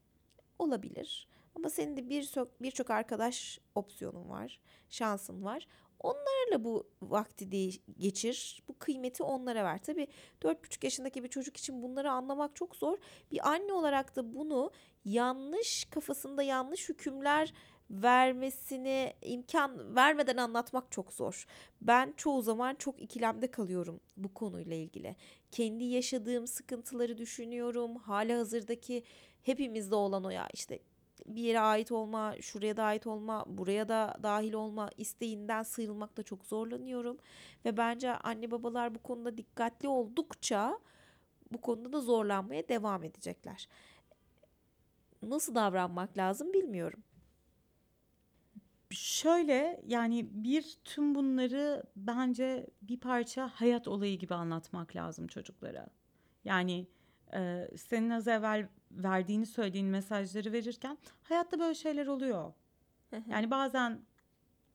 Olabilir. 0.60 1.28
Ama 1.56 1.70
senin 1.70 1.98
de 1.98 2.10
birçok 2.10 2.62
birçok 2.62 2.90
arkadaş 2.90 3.60
opsiyonun 3.76 4.30
var, 4.30 4.60
şansın 4.90 5.44
var. 5.44 5.68
Onlarla 6.00 6.64
bu 6.64 6.90
vakti 7.02 7.52
de 7.52 7.70
geçir. 7.98 8.64
Bu 8.68 8.78
kıymeti 8.80 9.24
onlara 9.24 9.64
ver. 9.64 9.84
Tabii 9.84 10.08
4,5 10.42 10.86
yaşındaki 10.86 11.24
bir 11.24 11.30
çocuk 11.30 11.58
için 11.58 11.82
bunları 11.82 12.12
anlamak 12.12 12.56
çok 12.56 12.76
zor. 12.76 12.98
Bir 13.32 13.50
anne 13.50 13.74
olarak 13.74 14.16
da 14.16 14.36
bunu 14.36 14.72
yanlış 15.06 15.86
kafasında 15.86 16.44
yanlış 16.44 16.90
hükümler 16.90 17.54
vermesine 17.92 19.14
imkan 19.22 19.96
vermeden 19.96 20.38
anlatmak 20.38 20.92
çok 20.92 21.14
zor. 21.14 21.46
Ben 21.82 22.14
çoğu 22.18 22.42
zaman 22.42 22.76
çok 22.76 23.02
ikilemde 23.02 23.52
kalıyorum 23.52 24.00
bu 24.18 24.34
konuyla 24.34 24.76
ilgili. 24.76 25.16
Kendi 25.52 25.84
yaşadığım 25.84 26.48
sıkıntıları 26.48 27.18
düşünüyorum. 27.18 27.96
Hala 27.96 28.38
hazırdaki 28.38 29.04
hepimizde 29.42 29.96
olan 29.96 30.24
o 30.24 30.30
ya 30.30 30.48
işte 30.54 30.80
bir 31.26 31.42
yere 31.42 31.60
ait 31.60 31.92
olma, 31.92 32.36
şuraya 32.42 32.78
da 32.78 32.84
ait 32.84 33.08
olma, 33.08 33.46
buraya 33.48 33.88
da 33.90 34.18
dahil 34.24 34.54
olma 34.54 34.90
isteğinden 34.98 35.64
sıyrılmakta 35.64 36.24
çok 36.24 36.46
zorlanıyorum. 36.46 37.18
Ve 37.66 37.78
bence 37.78 38.12
anne 38.14 38.52
babalar 38.52 38.96
bu 38.96 39.00
konuda 39.00 39.38
dikkatli 39.38 39.88
oldukça 39.88 40.80
bu 41.52 41.62
konuda 41.62 41.94
da 41.94 42.02
zorlanmaya 42.02 42.70
devam 42.70 43.04
edecekler. 43.04 43.68
Nasıl 45.22 45.56
davranmak 45.56 46.18
lazım 46.18 46.54
bilmiyorum. 46.54 47.04
Şöyle 48.92 49.82
yani 49.88 50.28
bir 50.32 50.78
tüm 50.86 51.16
bunları 51.16 51.84
bence 51.96 52.68
bir 52.82 53.00
parça 53.00 53.48
hayat 53.48 53.88
olayı 53.88 54.20
gibi 54.20 54.34
anlatmak 54.34 54.96
lazım 54.96 55.28
çocuklara. 55.28 55.88
Yani 56.44 56.88
e, 57.34 57.68
senin 57.78 58.10
az 58.10 58.28
evvel 58.28 58.68
verdiğini 58.92 59.46
söylediğin 59.46 59.88
mesajları 59.88 60.52
verirken 60.52 60.98
hayatta 61.24 61.60
böyle 61.60 61.76
şeyler 61.76 62.08
oluyor. 62.08 62.54
Yani 63.28 63.52
bazen 63.52 64.02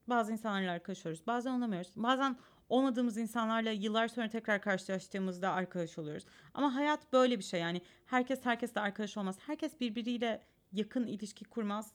bazı 0.07 0.31
insanlarla 0.31 0.71
arkadaş 0.71 1.27
bazen 1.27 1.51
olamıyoruz. 1.51 1.91
Bazen 1.95 2.37
olmadığımız 2.69 3.17
insanlarla 3.17 3.71
yıllar 3.71 4.07
sonra 4.07 4.29
tekrar 4.29 4.61
karşılaştığımızda 4.61 5.51
arkadaş 5.51 5.97
oluyoruz. 5.97 6.25
Ama 6.53 6.75
hayat 6.75 7.13
böyle 7.13 7.37
bir 7.37 7.43
şey 7.43 7.59
yani 7.59 7.81
herkes 8.05 8.45
herkesle 8.45 8.81
arkadaş 8.81 9.17
olmaz. 9.17 9.37
Herkes 9.39 9.79
birbiriyle 9.79 10.41
yakın 10.73 11.07
ilişki 11.07 11.45
kurmaz. 11.45 11.91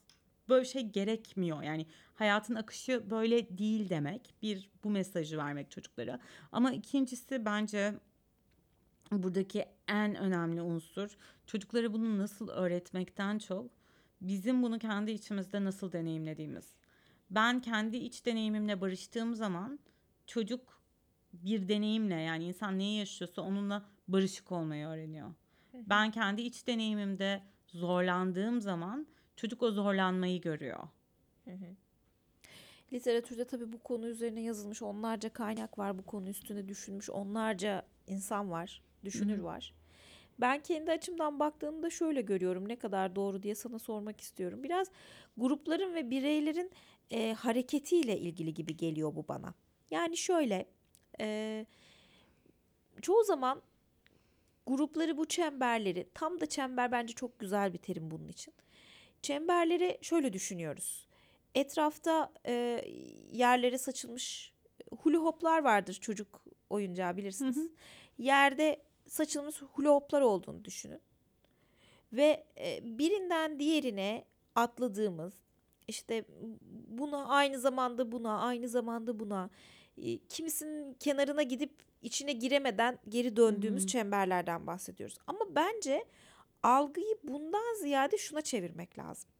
Böyle 0.50 0.62
bir 0.62 0.68
şey 0.68 0.82
gerekmiyor. 0.82 1.62
Yani 1.62 1.86
hayatın 2.14 2.54
akışı 2.54 3.10
böyle 3.10 3.58
değil 3.58 3.88
demek. 3.90 4.34
Bir 4.42 4.70
bu 4.84 4.90
mesajı 4.90 5.38
vermek 5.38 5.70
çocuklara. 5.70 6.20
Ama 6.52 6.72
ikincisi 6.72 7.44
bence 7.44 7.94
buradaki 9.12 9.64
en 9.88 10.14
önemli 10.14 10.62
unsur 10.62 11.16
çocuklara 11.46 11.92
bunu 11.92 12.18
nasıl 12.18 12.48
öğretmekten 12.48 13.38
çok 13.38 13.70
bizim 14.20 14.62
bunu 14.62 14.78
kendi 14.78 15.10
içimizde 15.10 15.64
nasıl 15.64 15.92
deneyimlediğimiz. 15.92 16.74
Ben 17.30 17.60
kendi 17.60 17.96
iç 17.96 18.26
deneyimimle 18.26 18.80
barıştığım 18.80 19.34
zaman 19.34 19.78
çocuk 20.26 20.82
bir 21.32 21.68
deneyimle 21.68 22.14
yani 22.14 22.44
insan 22.44 22.78
neyi 22.78 22.98
yaşıyorsa 22.98 23.42
onunla 23.42 23.84
barışık 24.08 24.52
olmayı 24.52 24.86
öğreniyor. 24.86 25.34
Ben 25.74 26.10
kendi 26.10 26.42
iç 26.42 26.66
deneyimimde 26.66 27.42
zorlandığım 27.66 28.60
zaman 28.60 29.06
çocuk 29.40 29.62
o 29.62 29.70
zorlanmayı 29.70 30.40
görüyor. 30.40 30.88
Literatürde 32.92 33.44
tabii 33.44 33.72
bu 33.72 33.78
konu 33.78 34.06
üzerine 34.08 34.40
yazılmış 34.40 34.82
onlarca 34.82 35.32
kaynak 35.32 35.78
var. 35.78 35.98
Bu 35.98 36.06
konu 36.06 36.28
üstüne 36.28 36.68
düşünmüş 36.68 37.10
onlarca 37.10 37.82
insan 38.06 38.50
var, 38.50 38.82
düşünür 39.04 39.38
Hı 39.38 39.40
hı. 39.40 39.44
var. 39.44 39.74
Ben 40.40 40.60
kendi 40.60 40.90
açımdan 40.90 41.40
baktığımda 41.40 41.90
şöyle 41.90 42.20
görüyorum. 42.20 42.68
Ne 42.68 42.76
kadar 42.76 43.16
doğru 43.16 43.42
diye 43.42 43.54
sana 43.54 43.78
sormak 43.78 44.20
istiyorum. 44.20 44.62
Biraz 44.62 44.90
grupların 45.36 45.94
ve 45.94 46.10
bireylerin 46.10 46.70
e, 47.10 47.32
hareketiyle 47.32 48.18
ilgili 48.18 48.54
gibi 48.54 48.76
geliyor 48.76 49.14
bu 49.14 49.28
bana. 49.28 49.54
Yani 49.90 50.16
şöyle, 50.16 50.66
e, 51.20 51.66
çoğu 53.02 53.24
zaman 53.24 53.62
grupları 54.66 55.16
bu 55.16 55.26
çemberleri, 55.26 56.08
tam 56.14 56.40
da 56.40 56.46
çember 56.46 56.92
bence 56.92 57.14
çok 57.14 57.38
güzel 57.38 57.72
bir 57.72 57.78
terim 57.78 58.10
bunun 58.10 58.28
için. 58.28 58.54
Çemberleri 59.22 59.98
şöyle 60.02 60.32
düşünüyoruz. 60.32 61.06
Etrafta 61.54 62.32
e, 62.46 62.84
yerlere 63.32 63.78
saçılmış 63.78 64.52
hula 64.98 65.18
hoplar 65.18 65.64
vardır 65.64 65.94
çocuk 65.94 66.44
oyuncağı 66.70 67.16
bilirsiniz. 67.16 67.56
Hı 67.56 67.60
hı. 67.60 67.68
Yerde 68.18 68.82
saçılmış 69.06 69.62
hula 69.62 69.90
hoplar 69.90 70.20
olduğunu 70.20 70.64
düşünün. 70.64 71.00
Ve 72.12 72.46
e, 72.58 72.98
birinden 72.98 73.58
diğerine 73.58 74.24
atladığımız 74.54 75.32
işte 75.88 76.24
buna 76.88 77.26
aynı 77.26 77.58
zamanda 77.58 78.12
buna 78.12 78.40
aynı 78.40 78.68
zamanda 78.68 79.20
buna 79.20 79.50
e, 79.98 80.18
kimisinin 80.18 80.94
kenarına 80.94 81.42
gidip 81.42 81.72
içine 82.02 82.32
giremeden 82.32 82.98
geri 83.08 83.36
döndüğümüz 83.36 83.82
Hı 83.82 83.84
hı. 83.84 83.88
çemberlerden 83.88 84.66
bahsediyoruz. 84.66 85.18
Ama 85.26 85.40
bence 85.54 86.04
algıyı 86.62 87.18
bundan 87.22 87.80
ziyade 87.80 88.18
şuna 88.18 88.40
çevirmek 88.40 88.98
lazım. 88.98 89.30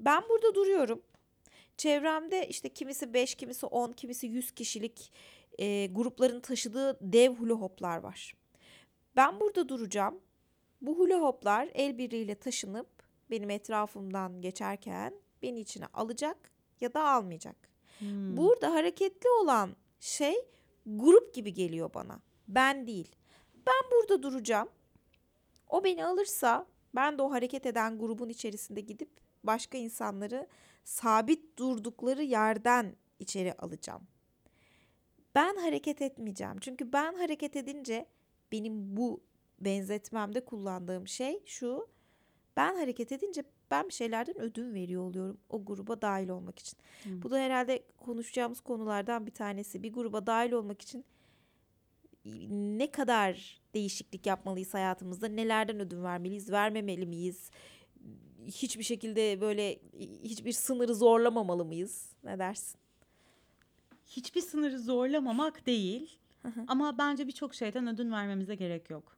Ben 0.00 0.22
burada 0.28 0.54
duruyorum. 0.54 1.02
Çevremde 1.76 2.48
işte 2.48 2.68
kimisi 2.68 3.14
5, 3.14 3.34
kimisi 3.34 3.66
10, 3.66 3.92
kimisi 3.92 4.26
100 4.26 4.50
kişilik 4.50 5.12
e, 5.58 5.86
grupların 5.86 6.40
taşıdığı 6.40 6.98
dev 7.00 7.34
hula 7.34 7.54
hoplar 7.54 7.98
var. 7.98 8.34
Ben 9.16 9.40
burada 9.40 9.68
duracağım. 9.68 10.20
Bu 10.80 10.98
hula 10.98 11.20
hoplar 11.20 11.68
el 11.74 11.98
birliğiyle 11.98 12.34
taşınıp 12.34 12.88
benim 13.30 13.50
etrafımdan 13.50 14.40
geçerken 14.40 15.14
beni 15.42 15.60
içine 15.60 15.86
alacak 15.94 16.50
ya 16.80 16.94
da 16.94 17.08
almayacak. 17.08 17.56
Hmm. 17.98 18.36
Burada 18.36 18.74
hareketli 18.74 19.28
olan 19.30 19.76
şey 20.00 20.34
grup 20.86 21.34
gibi 21.34 21.52
geliyor 21.52 21.94
bana. 21.94 22.20
Ben 22.48 22.86
değil. 22.86 23.16
Ben 23.66 23.90
burada 23.92 24.22
duracağım. 24.22 24.68
O 25.72 25.84
beni 25.84 26.04
alırsa 26.04 26.66
ben 26.94 27.18
de 27.18 27.22
o 27.22 27.30
hareket 27.30 27.66
eden 27.66 27.98
grubun 27.98 28.28
içerisinde 28.28 28.80
gidip 28.80 29.10
başka 29.44 29.78
insanları 29.78 30.46
sabit 30.84 31.58
durdukları 31.58 32.22
yerden 32.22 32.96
içeri 33.18 33.54
alacağım. 33.54 34.02
Ben 35.34 35.56
hareket 35.56 36.02
etmeyeceğim. 36.02 36.56
Çünkü 36.60 36.92
ben 36.92 37.14
hareket 37.14 37.56
edince 37.56 38.06
benim 38.52 38.96
bu 38.96 39.20
benzetmemde 39.60 40.44
kullandığım 40.44 41.08
şey 41.08 41.42
şu. 41.46 41.88
Ben 42.56 42.74
hareket 42.74 43.12
edince 43.12 43.44
ben 43.70 43.88
bir 43.88 43.92
şeylerden 43.92 44.40
ödün 44.40 44.74
veriyor 44.74 45.02
oluyorum 45.02 45.38
o 45.48 45.64
gruba 45.64 46.02
dahil 46.02 46.28
olmak 46.28 46.58
için. 46.58 46.78
Hı. 47.04 47.22
Bu 47.22 47.30
da 47.30 47.38
herhalde 47.38 47.82
konuşacağımız 47.96 48.60
konulardan 48.60 49.26
bir 49.26 49.34
tanesi. 49.34 49.82
Bir 49.82 49.92
gruba 49.92 50.26
dahil 50.26 50.52
olmak 50.52 50.82
için 50.82 51.04
ne 52.50 52.90
kadar 52.90 53.60
değişiklik 53.74 54.26
yapmalıyız 54.26 54.74
hayatımızda, 54.74 55.28
nelerden 55.28 55.80
ödün 55.80 56.04
vermeliyiz, 56.04 56.50
vermemeli 56.50 57.06
miyiz? 57.06 57.50
Hiçbir 58.46 58.84
şekilde 58.84 59.40
böyle 59.40 59.78
hiçbir 60.22 60.52
sınırı 60.52 60.94
zorlamamalı 60.94 61.64
mıyız? 61.64 62.12
Ne 62.24 62.38
dersin? 62.38 62.80
Hiçbir 64.06 64.40
sınırı 64.40 64.78
zorlamamak 64.78 65.66
değil. 65.66 66.18
Ama 66.68 66.98
bence 66.98 67.26
birçok 67.26 67.54
şeyden 67.54 67.86
ödün 67.86 68.12
vermemize 68.12 68.54
gerek 68.54 68.90
yok. 68.90 69.16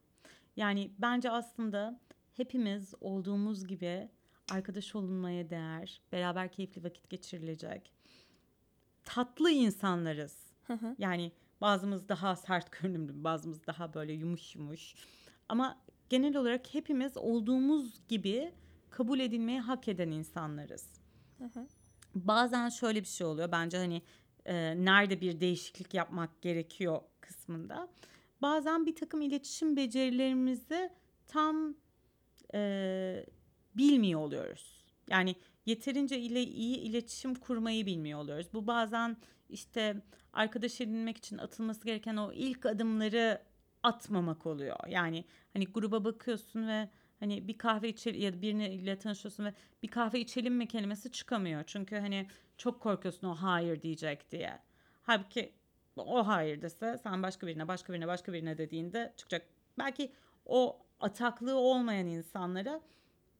Yani 0.55 0.91
bence 0.99 1.29
aslında 1.29 1.99
hepimiz 2.33 2.93
olduğumuz 3.01 3.67
gibi 3.67 4.09
arkadaş 4.51 4.95
olunmaya 4.95 5.49
değer, 5.49 6.01
beraber 6.11 6.51
keyifli 6.51 6.83
vakit 6.83 7.09
geçirilecek. 7.09 7.91
Tatlı 9.03 9.51
insanlarız. 9.51 10.45
Yani 10.97 11.31
bazımız 11.61 12.09
daha 12.09 12.35
sert 12.35 12.71
görünümlü, 12.71 13.23
bazımız 13.23 13.67
daha 13.67 13.93
böyle 13.93 14.13
yumuş 14.13 14.55
yumuş. 14.55 14.95
Ama 15.49 15.77
genel 16.09 16.35
olarak 16.35 16.73
hepimiz 16.73 17.17
olduğumuz 17.17 18.07
gibi 18.07 18.53
kabul 18.89 19.19
edilmeyi 19.19 19.59
hak 19.59 19.87
eden 19.87 20.11
insanlarız. 20.11 20.93
Bazen 22.15 22.69
şöyle 22.69 23.01
bir 23.01 23.07
şey 23.07 23.27
oluyor. 23.27 23.51
Bence 23.51 23.77
hani 23.77 24.01
e, 24.45 24.85
nerede 24.85 25.21
bir 25.21 25.39
değişiklik 25.39 25.93
yapmak 25.93 26.41
gerekiyor 26.41 27.01
kısmında. 27.21 27.87
Bazen 28.41 28.85
bir 28.85 28.95
takım 28.95 29.21
iletişim 29.21 29.75
becerilerimizi 29.75 30.89
tam 31.27 31.75
e, 32.53 33.25
bilmiyor 33.75 34.19
oluyoruz. 34.19 34.85
Yani 35.09 35.35
yeterince 35.65 36.19
ile 36.19 36.43
iyi 36.43 36.77
iletişim 36.77 37.35
kurmayı 37.35 37.85
bilmiyor 37.85 38.19
oluyoruz. 38.19 38.47
Bu 38.53 38.67
bazen 38.67 39.17
işte 39.49 40.01
arkadaş 40.33 40.81
edinmek 40.81 41.17
için 41.17 41.37
atılması 41.37 41.85
gereken 41.85 42.17
o 42.17 42.31
ilk 42.33 42.65
adımları 42.65 43.41
atmamak 43.83 44.45
oluyor. 44.45 44.77
Yani 44.87 45.25
hani 45.53 45.65
gruba 45.65 46.03
bakıyorsun 46.03 46.67
ve 46.67 46.89
hani 47.19 47.47
bir 47.47 47.57
kahve 47.57 47.89
içelim 47.89 48.21
ya 48.21 48.33
da 48.33 48.41
biriyle 48.41 48.99
tanışıyorsun 48.99 49.45
ve 49.45 49.53
bir 49.83 49.87
kahve 49.87 50.19
içelim 50.19 50.55
mi 50.55 50.67
kelimesi 50.67 51.11
çıkamıyor. 51.11 51.63
Çünkü 51.67 51.95
hani 51.95 52.27
çok 52.57 52.79
korkuyorsun 52.81 53.27
o 53.27 53.35
hayır 53.35 53.81
diyecek 53.81 54.31
diye. 54.31 54.59
Halbuki 55.01 55.53
o 55.95 56.27
hayır 56.27 56.61
dese 56.61 56.97
sen 57.03 57.23
başka 57.23 57.47
birine 57.47 57.67
başka 57.67 57.93
birine 57.93 58.07
başka 58.07 58.33
birine 58.33 58.57
dediğinde 58.57 59.13
çıkacak. 59.17 59.47
Belki 59.77 60.11
o 60.45 60.79
ataklığı 60.99 61.55
olmayan 61.55 62.07
insanlara 62.07 62.81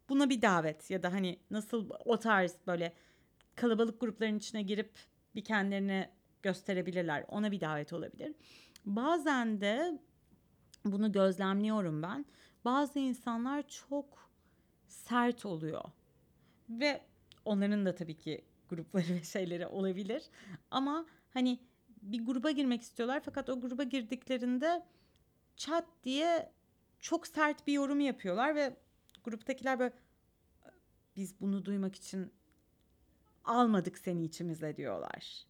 buna 0.09 0.29
bir 0.29 0.41
davet 0.41 0.91
ya 0.91 1.03
da 1.03 1.13
hani 1.13 1.39
nasıl 1.51 1.89
o 2.05 2.19
tarz 2.19 2.55
böyle 2.67 2.93
kalabalık 3.55 4.01
grupların 4.01 4.37
içine 4.37 4.61
girip 4.61 4.91
bir 5.35 5.43
kendilerini 5.43 6.09
gösterebilirler. 6.43 7.25
Ona 7.27 7.51
bir 7.51 7.61
davet 7.61 7.93
olabilir. 7.93 8.35
Bazen 8.85 9.61
de 9.61 9.99
bunu 10.85 11.11
gözlemliyorum 11.11 12.01
ben. 12.01 12.25
Bazı 12.65 12.99
insanlar 12.99 13.67
çok 13.67 14.29
sert 14.87 15.45
oluyor. 15.45 15.83
Ve 16.69 17.01
onların 17.45 17.85
da 17.85 17.95
tabii 17.95 18.17
ki 18.17 18.45
grupları 18.69 19.05
ve 19.09 19.23
şeyleri 19.23 19.67
olabilir. 19.67 20.23
Ama 20.71 21.05
hani 21.29 21.59
bir 22.01 22.25
gruba 22.25 22.51
girmek 22.51 22.81
istiyorlar 22.81 23.21
fakat 23.25 23.49
o 23.49 23.61
gruba 23.61 23.83
girdiklerinde 23.83 24.85
çat 25.55 25.85
diye 26.03 26.51
çok 26.99 27.27
sert 27.27 27.67
bir 27.67 27.73
yorum 27.73 27.99
yapıyorlar 27.99 28.55
ve 28.55 28.77
gruptakiler 29.23 29.79
böyle 29.79 29.93
biz 31.15 31.39
bunu 31.39 31.65
duymak 31.65 31.95
için 31.95 32.31
almadık 33.45 33.97
seni 33.97 34.23
içimize 34.23 34.77
diyorlar. 34.77 35.45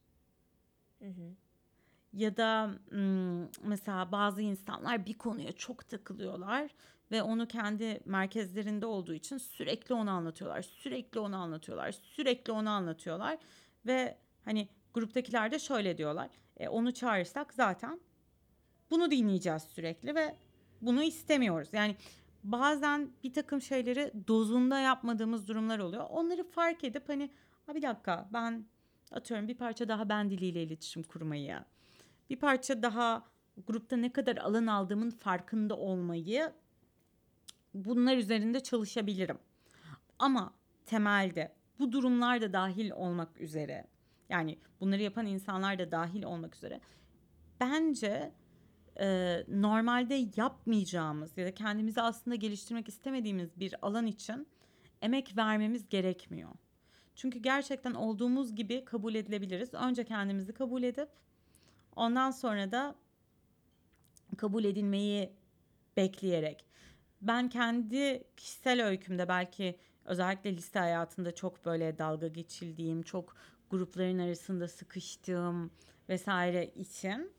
Hı 1.00 1.06
hı. 1.06 1.36
Ya 2.14 2.38
da 2.38 2.70
mesela 3.64 4.12
bazı 4.12 4.42
insanlar 4.42 5.06
bir 5.06 5.14
konuya 5.14 5.52
çok 5.52 5.90
takılıyorlar 5.90 6.72
ve 7.12 7.24
onu 7.24 7.48
kendi 7.48 8.00
merkezlerinde 8.06 8.86
olduğu 8.86 9.14
için 9.14 9.38
sürekli 9.38 9.94
onu 9.94 10.10
anlatıyorlar. 10.10 10.62
Sürekli 10.62 11.20
onu 11.20 11.36
anlatıyorlar. 11.36 11.92
Sürekli 11.92 12.52
onu 12.52 12.70
anlatıyorlar 12.70 13.38
ve 13.86 14.18
hani 14.46 14.70
gruptakiler 14.94 15.52
de 15.52 15.60
şöyle 15.60 15.98
diyorlar. 15.98 16.30
E, 16.58 16.68
onu 16.68 16.94
çağırırsak 16.94 17.54
zaten 17.54 18.00
bunu 18.92 19.12
dinleyeceğiz 19.12 19.64
sürekli 19.64 20.16
ve 20.16 20.36
bunu 20.82 21.04
istemiyoruz. 21.04 21.70
Yani 21.74 21.96
bazen 22.44 23.12
bir 23.24 23.34
takım 23.34 23.62
şeyleri 23.62 24.12
dozunda 24.28 24.80
yapmadığımız 24.80 25.48
durumlar 25.48 25.80
oluyor. 25.80 26.06
Onları 26.10 26.44
fark 26.44 26.84
edip 26.84 27.10
hani 27.10 27.30
bir 27.74 27.82
dakika 27.82 28.30
ben 28.34 28.66
atıyorum 29.12 29.48
bir 29.48 29.58
parça 29.58 29.88
daha 29.88 30.10
ben 30.10 30.30
diliyle 30.30 30.64
iletişim 30.64 31.04
kurmayı, 31.04 31.60
bir 32.30 32.40
parça 32.40 32.82
daha 32.82 33.26
grupta 33.68 33.98
ne 33.98 34.14
kadar 34.14 34.38
alan 34.38 34.68
aldığımın 34.68 35.10
farkında 35.10 35.78
olmayı 35.78 36.54
bunlar 37.74 38.18
üzerinde 38.18 38.60
çalışabilirim. 38.60 39.40
Ama 40.20 40.54
temelde 40.86 41.56
bu 41.80 41.92
durumlar 41.92 42.42
da 42.42 42.54
dahil 42.54 42.92
olmak 42.92 43.42
üzere 43.42 43.88
yani 44.30 44.60
bunları 44.80 45.02
yapan 45.02 45.26
insanlar 45.26 45.80
da 45.80 45.92
dahil 45.92 46.24
olmak 46.24 46.56
üzere 46.56 46.80
bence 47.60 48.32
e, 49.00 49.38
normalde 49.48 50.28
yapmayacağımız 50.38 51.38
ya 51.38 51.46
da 51.46 51.54
kendimizi 51.54 52.02
aslında 52.02 52.36
geliştirmek 52.36 52.90
istemediğimiz 52.90 53.60
bir 53.60 53.76
alan 53.82 54.06
için 54.06 54.48
emek 55.02 55.38
vermemiz 55.38 55.90
gerekmiyor. 55.90 56.50
Çünkü 57.16 57.40
gerçekten 57.40 57.94
olduğumuz 57.94 58.56
gibi 58.56 58.86
kabul 58.86 59.16
edilebiliriz. 59.16 59.74
Önce 59.74 60.04
kendimizi 60.04 60.54
kabul 60.54 60.84
edip 60.84 61.10
ondan 61.96 62.32
sonra 62.32 62.72
da 62.72 62.96
kabul 64.38 64.64
edilmeyi 64.64 65.34
bekleyerek. 65.98 66.66
Ben 67.22 67.50
kendi 67.50 68.24
kişisel 68.38 68.86
öykümde 68.86 69.28
belki 69.28 69.80
özellikle 70.06 70.56
liste 70.58 70.80
hayatında 70.80 71.36
çok 71.36 71.66
böyle 71.66 71.98
dalga 71.98 72.28
geçildiğim, 72.28 73.04
çok 73.04 73.36
grupların 73.70 74.20
arasında 74.20 74.68
sıkıştığım 74.68 75.72
vesaire 76.10 76.66
için 76.66 77.32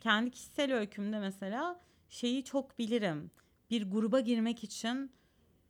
kendi 0.00 0.30
kişisel 0.30 0.74
öykümde 0.74 1.18
mesela 1.18 1.80
şeyi 2.08 2.44
çok 2.44 2.78
bilirim. 2.78 3.30
Bir 3.70 3.90
gruba 3.90 4.20
girmek 4.20 4.64
için 4.64 5.12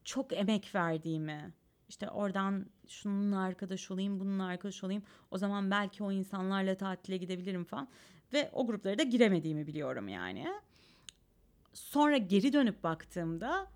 çok 0.04 0.32
emek 0.32 0.74
verdiğimi. 0.74 1.52
İşte 1.92 2.10
oradan 2.10 2.66
şununla 2.88 3.40
arkadaş 3.40 3.90
olayım, 3.90 4.20
bununla 4.20 4.44
arkadaş 4.44 4.84
olayım. 4.84 5.02
O 5.30 5.38
zaman 5.38 5.70
belki 5.70 6.04
o 6.04 6.12
insanlarla 6.12 6.74
tatile 6.74 7.16
gidebilirim 7.16 7.64
falan. 7.64 7.88
Ve 8.32 8.50
o 8.52 8.66
gruplara 8.66 8.98
da 8.98 9.02
giremediğimi 9.02 9.66
biliyorum 9.66 10.08
yani. 10.08 10.46
Sonra 11.72 12.16
geri 12.16 12.52
dönüp 12.52 12.82
baktığımda 12.82 13.66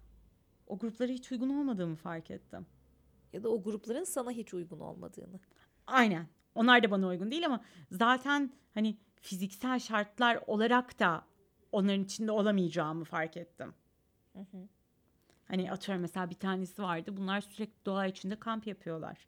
o 0.67 0.79
gruplara 0.79 1.13
hiç 1.13 1.33
uygun 1.33 1.49
olmadığımı 1.49 1.97
fark 1.97 2.31
ettim. 2.31 2.67
Ya 3.33 3.43
da 3.43 3.49
o 3.49 3.63
grupların 3.63 4.05
sana 4.05 4.31
hiç 4.31 4.55
uygun 4.55 4.81
olmadığını. 4.81 5.41
Aynen. 5.87 6.27
Onlar 6.55 6.83
da 6.83 6.91
bana 6.91 7.07
uygun 7.07 7.31
değil 7.31 7.47
ama 7.47 7.65
zaten 7.91 8.53
hani 8.75 8.97
fiziksel 9.21 9.79
şartlar 9.79 10.39
olarak 10.47 10.99
da 10.99 11.25
onların 11.73 12.05
içinde 12.05 12.33
olamayacağımı 12.33 13.05
fark 13.05 13.37
ettim. 13.37 13.75
Hı 14.33 14.39
hı. 14.39 14.69
Hani 15.49 15.73
atıyorum 15.73 16.03
mesela 16.03 16.31
bir 16.31 16.35
tanesi 16.35 16.83
vardı. 16.83 17.17
Bunlar 17.17 17.41
sürekli 17.41 17.85
doğa 17.87 18.07
içinde 18.07 18.37
kamp 18.37 18.67
yapıyorlar. 18.67 19.27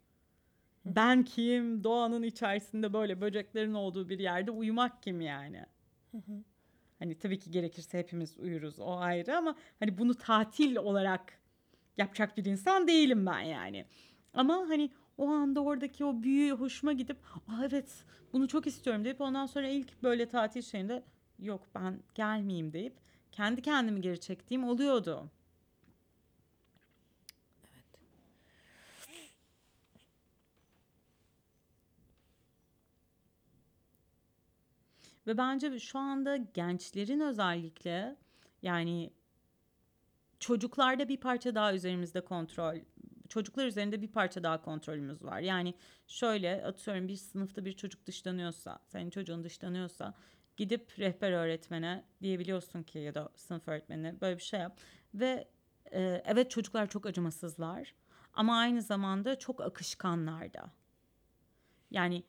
Ben 0.87 1.25
kim? 1.25 1.85
Doğanın 1.85 2.23
içerisinde 2.23 2.93
böyle 2.93 3.21
böceklerin 3.21 3.75
olduğu 3.75 4.09
bir 4.09 4.19
yerde 4.19 4.51
uyumak 4.51 5.03
kim 5.03 5.21
yani? 5.21 5.67
Hani 6.99 7.19
tabii 7.19 7.39
ki 7.39 7.51
gerekirse 7.51 7.99
hepimiz 7.99 8.39
uyuruz 8.39 8.79
o 8.81 8.97
ayrı 8.99 9.37
ama 9.37 9.57
hani 9.81 9.99
bunu 9.99 10.15
tatil 10.15 10.77
olarak 10.77 11.39
yapacak 11.97 12.37
bir 12.37 12.45
insan 12.45 12.89
değilim 12.89 13.27
ben 13.27 13.41
yani. 13.41 13.87
Ama 14.35 14.55
hani 14.69 14.91
o 15.19 15.29
anda 15.29 15.61
oradaki 15.61 16.05
o 16.05 16.23
büyü 16.23 16.53
hoşuma 16.53 16.93
gidip 16.93 17.19
Aa, 17.49 17.65
evet 17.67 18.05
bunu 18.33 18.49
çok 18.49 18.67
istiyorum 18.67 19.05
deyip 19.05 19.21
ondan 19.21 19.47
sonra 19.47 19.69
ilk 19.69 20.03
böyle 20.03 20.29
tatil 20.29 20.63
şeyinde 20.63 21.03
yok 21.39 21.67
ben 21.75 22.03
gelmeyeyim 22.15 22.73
deyip 22.73 22.95
kendi 23.33 23.63
kendimi 23.63 24.01
geri 24.01 24.21
çektiğim 24.21 24.65
oluyordu. 24.65 25.31
Ve 35.29 35.39
bence 35.39 35.79
şu 35.79 35.99
anda 35.99 36.37
gençlerin 36.37 37.21
özellikle 37.21 38.17
yani 38.63 39.11
çocuklarda 40.41 41.09
bir 41.09 41.17
parça 41.17 41.55
daha 41.55 41.75
üzerimizde 41.75 42.21
kontrol 42.21 42.77
çocuklar 43.29 43.67
üzerinde 43.67 44.03
bir 44.03 44.09
parça 44.09 44.43
daha 44.43 44.63
kontrolümüz 44.63 45.25
var. 45.25 45.41
Yani 45.41 45.75
şöyle 46.07 46.65
atıyorum 46.65 47.09
bir 47.09 47.17
sınıfta 47.17 47.65
bir 47.65 47.73
çocuk 47.73 48.07
dışlanıyorsa, 48.07 48.79
senin 48.87 49.11
çocuğun 49.11 49.45
dışlanıyorsa 49.45 50.15
gidip 50.57 50.99
rehber 50.99 51.33
öğretmene 51.33 52.05
diyebiliyorsun 52.23 52.83
ki 52.83 52.99
ya 52.99 53.15
da 53.15 53.29
sınıf 53.37 53.69
öğretmenine 53.69 54.21
böyle 54.21 54.37
bir 54.37 54.43
şey 54.43 54.61
yap. 54.61 54.79
Ve 55.15 55.49
e, 55.93 56.23
evet 56.27 56.51
çocuklar 56.51 56.87
çok 56.87 57.07
acımasızlar 57.07 57.95
ama 58.35 58.59
aynı 58.59 58.83
zamanda 58.83 59.39
çok 59.39 59.61
akışkanlar 59.61 60.53
da. 60.53 60.71
Yani 61.91 62.23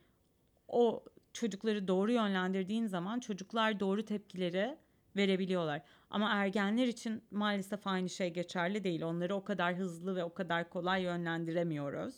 o 0.68 1.04
çocukları 1.40 1.88
doğru 1.88 2.12
yönlendirdiğin 2.12 2.86
zaman 2.86 3.20
çocuklar 3.20 3.80
doğru 3.80 4.06
tepkileri 4.06 4.78
verebiliyorlar. 5.16 5.82
Ama 6.10 6.30
ergenler 6.30 6.88
için 6.88 7.24
maalesef 7.32 7.88
aynı 7.88 8.10
şey 8.10 8.34
geçerli 8.34 8.84
değil. 8.84 9.02
Onları 9.02 9.36
o 9.36 9.44
kadar 9.44 9.76
hızlı 9.76 10.16
ve 10.16 10.24
o 10.24 10.34
kadar 10.34 10.70
kolay 10.70 11.02
yönlendiremiyoruz. 11.04 12.16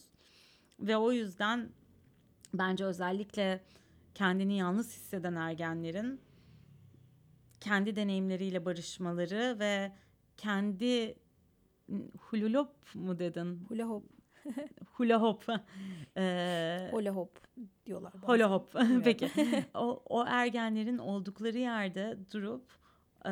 Ve 0.80 0.98
o 0.98 1.12
yüzden 1.12 1.70
bence 2.54 2.86
özellikle 2.86 3.64
kendini 4.16 4.58
yalnız 4.58 4.96
hisseden 4.96 5.36
ergenlerin 5.36 6.22
kendi 7.60 7.96
deneyimleriyle 7.96 8.66
barışmaları 8.66 9.60
ve 9.60 9.92
kendi 10.38 11.16
hululop 12.18 12.96
mu 12.96 13.20
dedin? 13.20 13.66
Hula 13.70 13.86
hop. 13.86 14.21
Hula 14.94 15.22
hop. 15.22 15.46
ee, 16.18 16.88
Hula 16.92 17.12
hop 17.12 17.40
diyorlar. 17.86 18.14
bazen. 18.14 18.28
Hula 18.28 18.52
hop. 18.52 18.76
Peki. 19.04 19.32
O, 19.74 20.04
o 20.10 20.26
ergenlerin 20.28 20.98
oldukları 20.98 21.58
yerde 21.58 22.18
durup 22.34 22.66
e, 23.26 23.30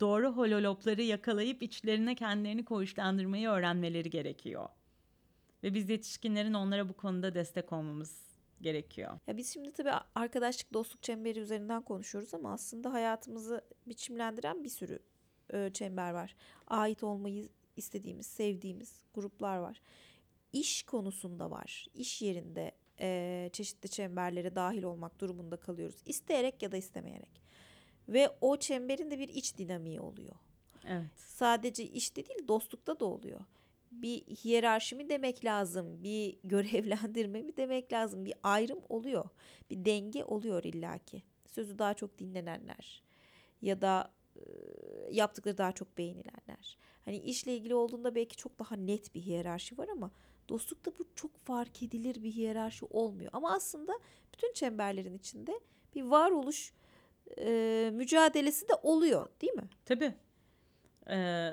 doğru 0.00 0.36
hololopları 0.36 1.02
yakalayıp 1.02 1.62
içlerine 1.62 2.14
kendilerini 2.14 2.64
koğuşlandırmayı 2.64 3.48
öğrenmeleri 3.48 4.10
gerekiyor. 4.10 4.68
Ve 5.62 5.74
biz 5.74 5.90
yetişkinlerin 5.90 6.54
onlara 6.54 6.88
bu 6.88 6.92
konuda 6.92 7.34
destek 7.34 7.72
olmamız 7.72 8.24
gerekiyor. 8.60 9.18
Ya 9.26 9.36
biz 9.36 9.52
şimdi 9.52 9.72
tabii 9.72 9.90
arkadaşlık, 10.14 10.72
dostluk 10.72 11.02
çemberi 11.02 11.38
üzerinden 11.40 11.82
konuşuyoruz 11.82 12.34
ama 12.34 12.52
aslında 12.52 12.92
hayatımızı 12.92 13.64
biçimlendiren 13.86 14.64
bir 14.64 14.68
sürü 14.68 14.98
e, 15.52 15.70
çember 15.72 16.12
var. 16.12 16.36
Ait 16.66 17.02
olmayı 17.02 17.48
istediğimiz, 17.76 18.26
sevdiğimiz 18.26 19.00
gruplar 19.14 19.58
var. 19.58 19.80
İş 20.54 20.82
konusunda 20.82 21.50
var. 21.50 21.86
İş 21.94 22.22
yerinde 22.22 22.72
e, 23.00 23.50
çeşitli 23.52 23.88
çemberlere 23.88 24.54
dahil 24.54 24.82
olmak 24.82 25.20
durumunda 25.20 25.56
kalıyoruz. 25.56 25.96
İsteyerek 26.06 26.62
ya 26.62 26.72
da 26.72 26.76
istemeyerek. 26.76 27.42
Ve 28.08 28.30
o 28.40 28.56
çemberin 28.56 29.10
de 29.10 29.18
bir 29.18 29.28
iç 29.28 29.58
dinamiği 29.58 30.00
oluyor. 30.00 30.34
Evet. 30.88 31.06
Sadece 31.16 31.84
işte 31.84 32.26
değil 32.26 32.48
dostlukta 32.48 33.00
da 33.00 33.04
oluyor. 33.04 33.40
Bir 33.92 34.20
hiyerarşi 34.20 34.96
mi 34.96 35.08
demek 35.08 35.44
lazım? 35.44 36.02
Bir 36.02 36.38
görevlendirme 36.44 37.42
mi 37.42 37.56
demek 37.56 37.92
lazım? 37.92 38.24
Bir 38.24 38.34
ayrım 38.42 38.80
oluyor. 38.88 39.24
Bir 39.70 39.84
denge 39.84 40.24
oluyor 40.24 40.64
illaki. 40.64 41.22
Sözü 41.46 41.78
daha 41.78 41.94
çok 41.94 42.18
dinlenenler 42.18 43.02
ya 43.62 43.82
da 43.82 44.14
yaptıkları 45.10 45.58
daha 45.58 45.72
çok 45.72 45.98
beğenilenler. 45.98 46.78
Hani 47.04 47.18
işle 47.18 47.56
ilgili 47.56 47.74
olduğunda 47.74 48.14
belki 48.14 48.36
çok 48.36 48.58
daha 48.58 48.76
net 48.76 49.14
bir 49.14 49.20
hiyerarşi 49.20 49.78
var 49.78 49.88
ama 49.88 50.10
dostlukta 50.48 50.90
bu 50.98 51.04
çok 51.14 51.36
fark 51.44 51.82
edilir 51.82 52.22
bir 52.22 52.32
hiyerarşi 52.32 52.84
olmuyor. 52.84 53.30
Ama 53.32 53.52
aslında 53.52 53.92
bütün 54.32 54.52
çemberlerin 54.52 55.18
içinde 55.18 55.60
bir 55.94 56.02
varoluş 56.02 56.72
e, 57.38 57.90
mücadelesi 57.94 58.68
de 58.68 58.74
oluyor 58.82 59.28
değil 59.40 59.52
mi? 59.52 59.68
Tabii. 59.84 60.14
Ee, 61.10 61.50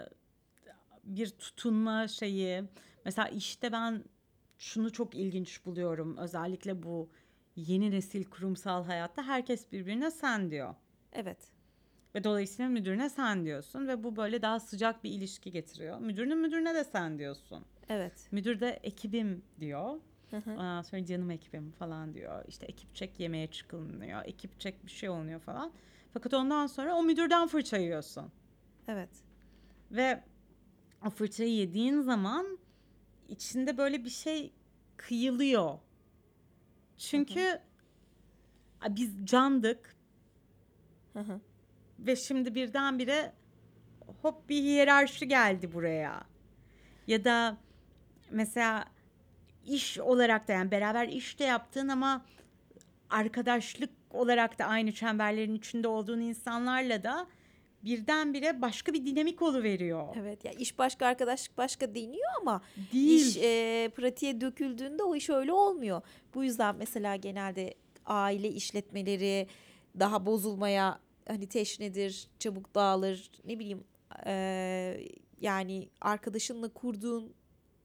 bir 1.03 1.29
tutunma 1.29 2.07
şeyi. 2.07 2.63
Mesela 3.05 3.27
işte 3.27 3.71
ben 3.71 4.03
şunu 4.57 4.91
çok 4.91 5.15
ilginç 5.15 5.65
buluyorum. 5.65 6.17
Özellikle 6.17 6.83
bu 6.83 7.09
yeni 7.55 7.91
nesil 7.91 8.23
kurumsal 8.23 8.83
hayatta 8.83 9.23
herkes 9.23 9.71
birbirine 9.71 10.11
sen 10.11 10.51
diyor. 10.51 10.75
Evet. 11.13 11.37
Ve 12.15 12.23
dolayısıyla 12.23 12.69
müdürüne 12.69 13.09
sen 13.09 13.45
diyorsun 13.45 13.87
ve 13.87 14.03
bu 14.03 14.15
böyle 14.15 14.41
daha 14.41 14.59
sıcak 14.59 15.03
bir 15.03 15.11
ilişki 15.11 15.51
getiriyor. 15.51 15.99
Müdürünün 15.99 16.37
müdürüne 16.37 16.75
de 16.75 16.83
sen 16.83 17.19
diyorsun. 17.19 17.65
Evet. 17.91 18.27
Müdür 18.31 18.59
de 18.59 18.79
ekibim 18.83 19.41
diyor. 19.59 19.99
Hı 20.29 20.37
hı. 20.37 20.51
Ondan 20.51 20.81
sonra 20.81 21.05
canım 21.05 21.31
ekibim 21.31 21.71
falan 21.71 22.13
diyor. 22.13 22.45
İşte 22.47 22.65
ekip 22.65 22.95
çek 22.95 23.19
yemeğe 23.19 23.47
çıkılmıyor. 23.47 24.25
Ekip 24.25 24.59
çek 24.59 24.85
bir 24.85 24.91
şey 24.91 25.09
oluyor 25.09 25.39
falan. 25.39 25.71
Fakat 26.13 26.33
ondan 26.33 26.67
sonra 26.67 26.95
o 26.95 27.03
müdürden 27.03 27.47
fırça 27.47 27.77
yiyorsun. 27.77 28.31
Evet. 28.87 29.09
Ve 29.91 30.23
o 31.05 31.09
fırçayı 31.09 31.53
yediğin 31.53 32.01
zaman 32.01 32.59
içinde 33.29 33.77
böyle 33.77 34.05
bir 34.05 34.09
şey 34.09 34.53
kıyılıyor. 34.97 35.79
Çünkü 36.97 37.59
a, 38.81 38.95
biz 38.95 39.25
candık 39.25 39.95
Hı 41.13 41.19
hı. 41.19 41.41
ve 41.99 42.15
şimdi 42.15 42.55
birdenbire 42.55 43.33
hop 44.21 44.49
bir 44.49 44.61
hiyerarşi 44.61 45.27
geldi 45.27 45.73
buraya. 45.73 46.23
Ya 47.07 47.23
da 47.25 47.57
mesela 48.31 48.85
iş 49.65 49.99
olarak 49.99 50.47
da 50.47 50.53
yani 50.53 50.71
beraber 50.71 51.07
iş 51.07 51.39
de 51.39 51.43
yaptığın 51.43 51.87
ama 51.87 52.25
arkadaşlık 53.09 53.89
olarak 54.11 54.59
da 54.59 54.65
aynı 54.65 54.91
çemberlerin 54.91 55.55
içinde 55.55 55.87
olduğun 55.87 56.19
insanlarla 56.19 57.03
da 57.03 57.27
birdenbire 57.83 58.61
başka 58.61 58.93
bir 58.93 59.05
dinamik 59.05 59.41
oluveriyor. 59.41 60.07
Evet 60.15 60.45
ya 60.45 60.51
iş 60.51 60.77
başka 60.77 61.05
arkadaşlık 61.05 61.57
başka 61.57 61.95
deniyor 61.95 62.29
ama 62.41 62.61
Değil. 62.93 63.27
iş 63.27 63.37
e, 63.37 63.89
pratiğe 63.95 64.41
döküldüğünde 64.41 65.03
o 65.03 65.15
iş 65.15 65.29
öyle 65.29 65.53
olmuyor. 65.53 66.01
Bu 66.33 66.43
yüzden 66.43 66.75
mesela 66.75 67.15
genelde 67.15 67.73
aile 68.05 68.49
işletmeleri 68.49 69.47
daha 69.99 70.25
bozulmaya 70.25 70.99
hani 71.27 71.47
teşnedir, 71.47 72.27
çabuk 72.39 72.75
dağılır. 72.75 73.31
Ne 73.45 73.59
bileyim 73.59 73.83
e, 74.25 74.97
yani 75.41 75.89
arkadaşınla 76.01 76.69
kurduğun 76.69 77.33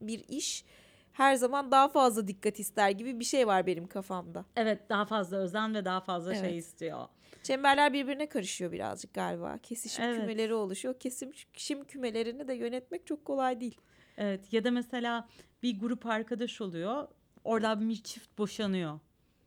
bir 0.01 0.25
iş 0.29 0.65
her 1.13 1.35
zaman 1.35 1.71
daha 1.71 1.89
fazla 1.89 2.29
dikkat 2.29 2.59
ister 2.61 2.91
gibi 2.91 3.21
bir 3.21 3.25
şey 3.25 3.47
var 3.47 3.67
benim 3.67 3.87
kafamda. 3.87 4.45
Evet 4.57 4.89
daha 4.89 5.05
fazla 5.05 5.37
özen 5.37 5.75
ve 5.75 5.85
daha 5.85 6.01
fazla 6.01 6.35
şey 6.35 6.41
Evet. 6.49 6.55
istiyor. 6.59 7.07
Çemberler 7.43 7.93
birbirine 7.93 8.29
karışıyor 8.29 8.73
birazcık 8.73 9.15
galiba. 9.15 9.59
Kesişim 9.63 10.05
Evet. 10.05 10.21
kümeleri 10.21 10.55
oluşuyor. 10.55 10.95
Kesişim 10.99 11.85
kümelerini 11.85 12.49
de 12.49 12.55
yönetmek 12.55 13.07
çok 13.07 13.25
kolay 13.25 13.61
değil. 13.61 13.81
Evet 14.17 14.53
ya 14.53 14.65
da 14.65 14.71
mesela 14.71 15.29
bir 15.63 15.81
grup 15.81 16.07
arkadaş 16.07 16.61
oluyor. 16.61 17.09
Orada 17.45 17.81
bir 17.89 18.03
çift 18.03 18.39
boşanıyor. 18.39 19.01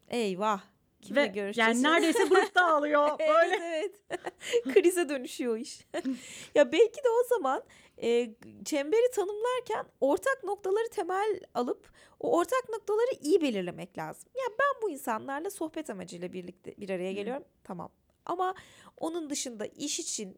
Eyvah. 0.09 0.61
Kimle 1.01 1.21
Ve 1.21 1.27
görüşeceğiz? 1.27 1.83
yani 1.83 1.95
neredeyse 1.95 2.23
grup 2.29 2.55
dağılıyor. 2.55 3.19
Böyle. 3.19 3.55
Evet 3.55 3.95
evet. 4.09 4.63
Krize 4.73 5.09
dönüşüyor 5.09 5.57
iş. 5.57 5.79
ya 6.55 6.71
belki 6.71 6.97
de 7.03 7.09
o 7.23 7.27
zaman 7.29 7.63
e, 8.01 8.35
çemberi 8.65 9.11
tanımlarken 9.11 9.85
ortak 10.01 10.43
noktaları 10.43 10.89
temel 10.89 11.39
alıp 11.53 11.91
o 12.19 12.37
ortak 12.37 12.69
noktaları 12.69 13.11
iyi 13.23 13.41
belirlemek 13.41 13.97
lazım. 13.97 14.29
Ya 14.35 14.45
ben 14.59 14.81
bu 14.81 14.89
insanlarla 14.89 15.49
sohbet 15.49 15.89
amacıyla 15.89 16.33
birlikte 16.33 16.77
bir 16.77 16.89
araya 16.89 17.13
geliyorum. 17.13 17.43
Tamam. 17.63 17.91
Ama 18.25 18.55
onun 18.97 19.29
dışında 19.29 19.65
iş 19.65 19.99
için 19.99 20.37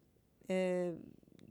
e, 0.50 0.90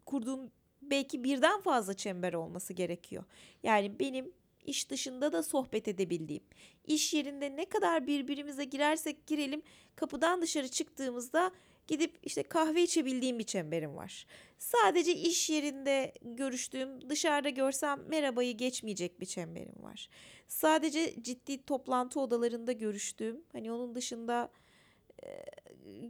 kurduğum 0.06 0.52
belki 0.82 1.24
birden 1.24 1.62
fazla 1.62 1.93
çember 1.93 2.34
olması 2.34 2.74
gerekiyor. 2.74 3.24
Yani 3.63 4.00
benim 4.00 4.34
iş 4.65 4.89
dışında 4.89 5.34
da 5.34 5.43
sohbet 5.43 5.88
edebildiğim, 5.88 6.43
iş 6.86 7.13
yerinde 7.13 7.56
ne 7.56 7.65
kadar 7.65 8.08
birbirimize 8.08 8.63
girersek 8.63 9.28
girelim 9.28 9.62
kapıdan 9.95 10.41
dışarı 10.41 10.67
çıktığımızda 10.67 11.52
gidip 11.91 12.17
işte 12.23 12.43
kahve 12.43 12.84
içebildiğim 12.84 13.39
bir 13.39 13.43
çemberim 13.43 13.95
var. 13.95 14.25
Sadece 14.58 15.12
iş 15.15 15.49
yerinde 15.49 16.13
görüştüğüm, 16.21 17.10
dışarıda 17.10 17.49
görsem 17.49 17.99
merhabayı 18.08 18.58
geçmeyecek 18.58 19.19
bir 19.19 19.25
çemberim 19.25 19.84
var. 19.84 20.10
Sadece 20.47 21.23
ciddi 21.23 21.65
toplantı 21.65 22.19
odalarında 22.19 22.71
görüştüğüm, 22.71 23.43
hani 23.51 23.71
onun 23.71 23.95
dışında 23.95 24.51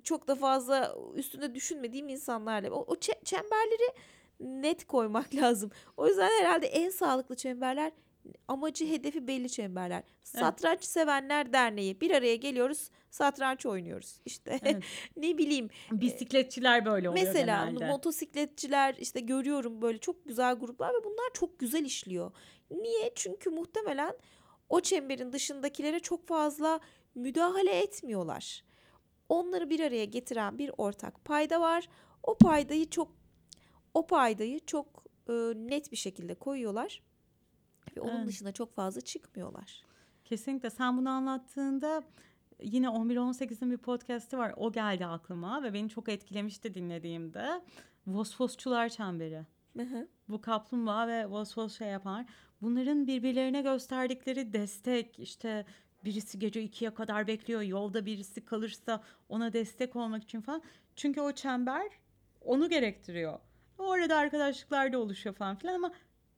çok 0.04 0.28
da 0.28 0.36
fazla 0.36 0.96
üstünde 1.16 1.56
düşünmediğim 1.56 2.10
insanlarla 2.10 2.72
o, 2.72 2.86
o 2.88 2.96
çe- 2.96 3.24
çemberleri 3.26 3.94
net 4.40 4.88
koymak 4.88 5.36
lazım. 5.42 5.72
O 5.98 6.08
yüzden 6.08 6.30
herhalde 6.40 6.68
en 6.68 6.90
sağlıklı 6.90 7.36
çemberler 7.36 7.92
amacı 8.48 8.88
hedefi 8.88 9.28
belli 9.28 9.50
çemberler. 9.50 10.04
Satranç 10.24 10.84
sevenler 10.84 11.54
derneği 11.54 12.02
bir 12.02 12.12
araya 12.12 12.36
geliyoruz 12.36 12.90
satranç 13.12 13.66
oynuyoruz. 13.66 14.20
İşte 14.26 14.60
Evet. 14.64 14.84
ne 15.18 15.38
bileyim 15.38 15.70
Bisikletçiler 15.92 16.86
böyle 16.86 17.10
oluyor 17.10 17.26
mesela 17.26 17.66
genelde. 17.66 17.88
motosikletçiler 17.88 18.96
işte 19.00 19.20
görüyorum 19.20 19.82
böyle 19.82 19.98
çok 19.98 20.26
güzel 20.26 20.56
gruplar 20.56 20.90
ve 20.94 21.04
bunlar 21.04 21.30
çok 21.34 21.60
güzel 21.60 21.86
işliyor. 21.86 22.32
Niye? 22.72 23.12
Çünkü 23.16 23.50
muhtemelen 23.50 24.14
o 24.70 24.82
çemberin 24.82 25.34
dışındakilere 25.34 26.00
çok 26.00 26.28
fazla 26.28 26.80
müdahale 27.16 27.80
etmiyorlar. 27.80 28.64
Onları 29.30 29.70
bir 29.70 29.80
araya 29.80 30.06
getiren 30.06 30.58
bir 30.58 30.72
ortak 30.78 31.26
payda 31.26 31.62
var. 31.62 31.90
O 32.24 32.38
paydayı 32.38 32.90
çok 32.90 33.12
o 33.94 34.08
paydayı 34.08 34.60
çok 34.66 35.04
e, 35.30 35.34
net 35.56 35.92
bir 35.92 35.98
şekilde 35.98 36.36
koyuyorlar. 36.36 37.02
Ve 37.98 38.02
onun 38.02 38.18
Evet. 38.18 38.28
dışına 38.28 38.52
çok 38.52 38.76
fazla 38.76 39.02
çıkmıyorlar. 39.02 39.82
Kesinlikle 40.26 40.70
sen 40.70 40.98
bunu 40.98 41.10
anlattığında 41.10 42.04
yine 42.62 42.88
11-18'in 42.88 43.72
bir 43.72 43.78
podcast'i 43.78 44.38
var. 44.38 44.54
O 44.58 44.72
geldi 44.72 45.06
aklıma 45.06 45.64
ve 45.64 45.74
beni 45.74 45.90
çok 45.90 46.10
etkilemişti 46.10 46.74
dinlediğimde. 46.74 47.62
Vosvosçular 48.08 48.90
Çemberi. 48.90 49.46
Hı 49.78 49.84
hı. 49.84 50.08
Bu 50.30 50.42
kaplumbağa 50.42 51.08
ve 51.08 51.26
vosvos 51.26 51.78
şey 51.78 51.88
yapar. 51.88 52.26
Bunların 52.62 53.08
birbirlerine 53.08 53.62
gösterdikleri 53.62 54.54
destek 54.54 55.20
işte 55.20 55.66
birisi 56.04 56.40
gece 56.40 56.62
ikiye 56.62 56.94
kadar 56.94 57.28
bekliyor. 57.28 57.62
Yolda 57.62 58.06
birisi 58.06 58.46
kalırsa 58.46 59.04
ona 59.30 59.54
destek 59.54 59.96
olmak 59.96 60.24
için 60.24 60.42
falan. 60.42 60.62
Çünkü 60.96 61.22
o 61.22 61.32
çember 61.32 61.88
onu 62.42 62.70
gerektiriyor. 62.70 63.40
Orada 63.78 64.18
arkadaşlıklar 64.18 64.94
da 64.94 65.00
oluşuyor 65.00 65.36
falan 65.36 65.56
filan 65.56 65.74
ama 65.74 65.92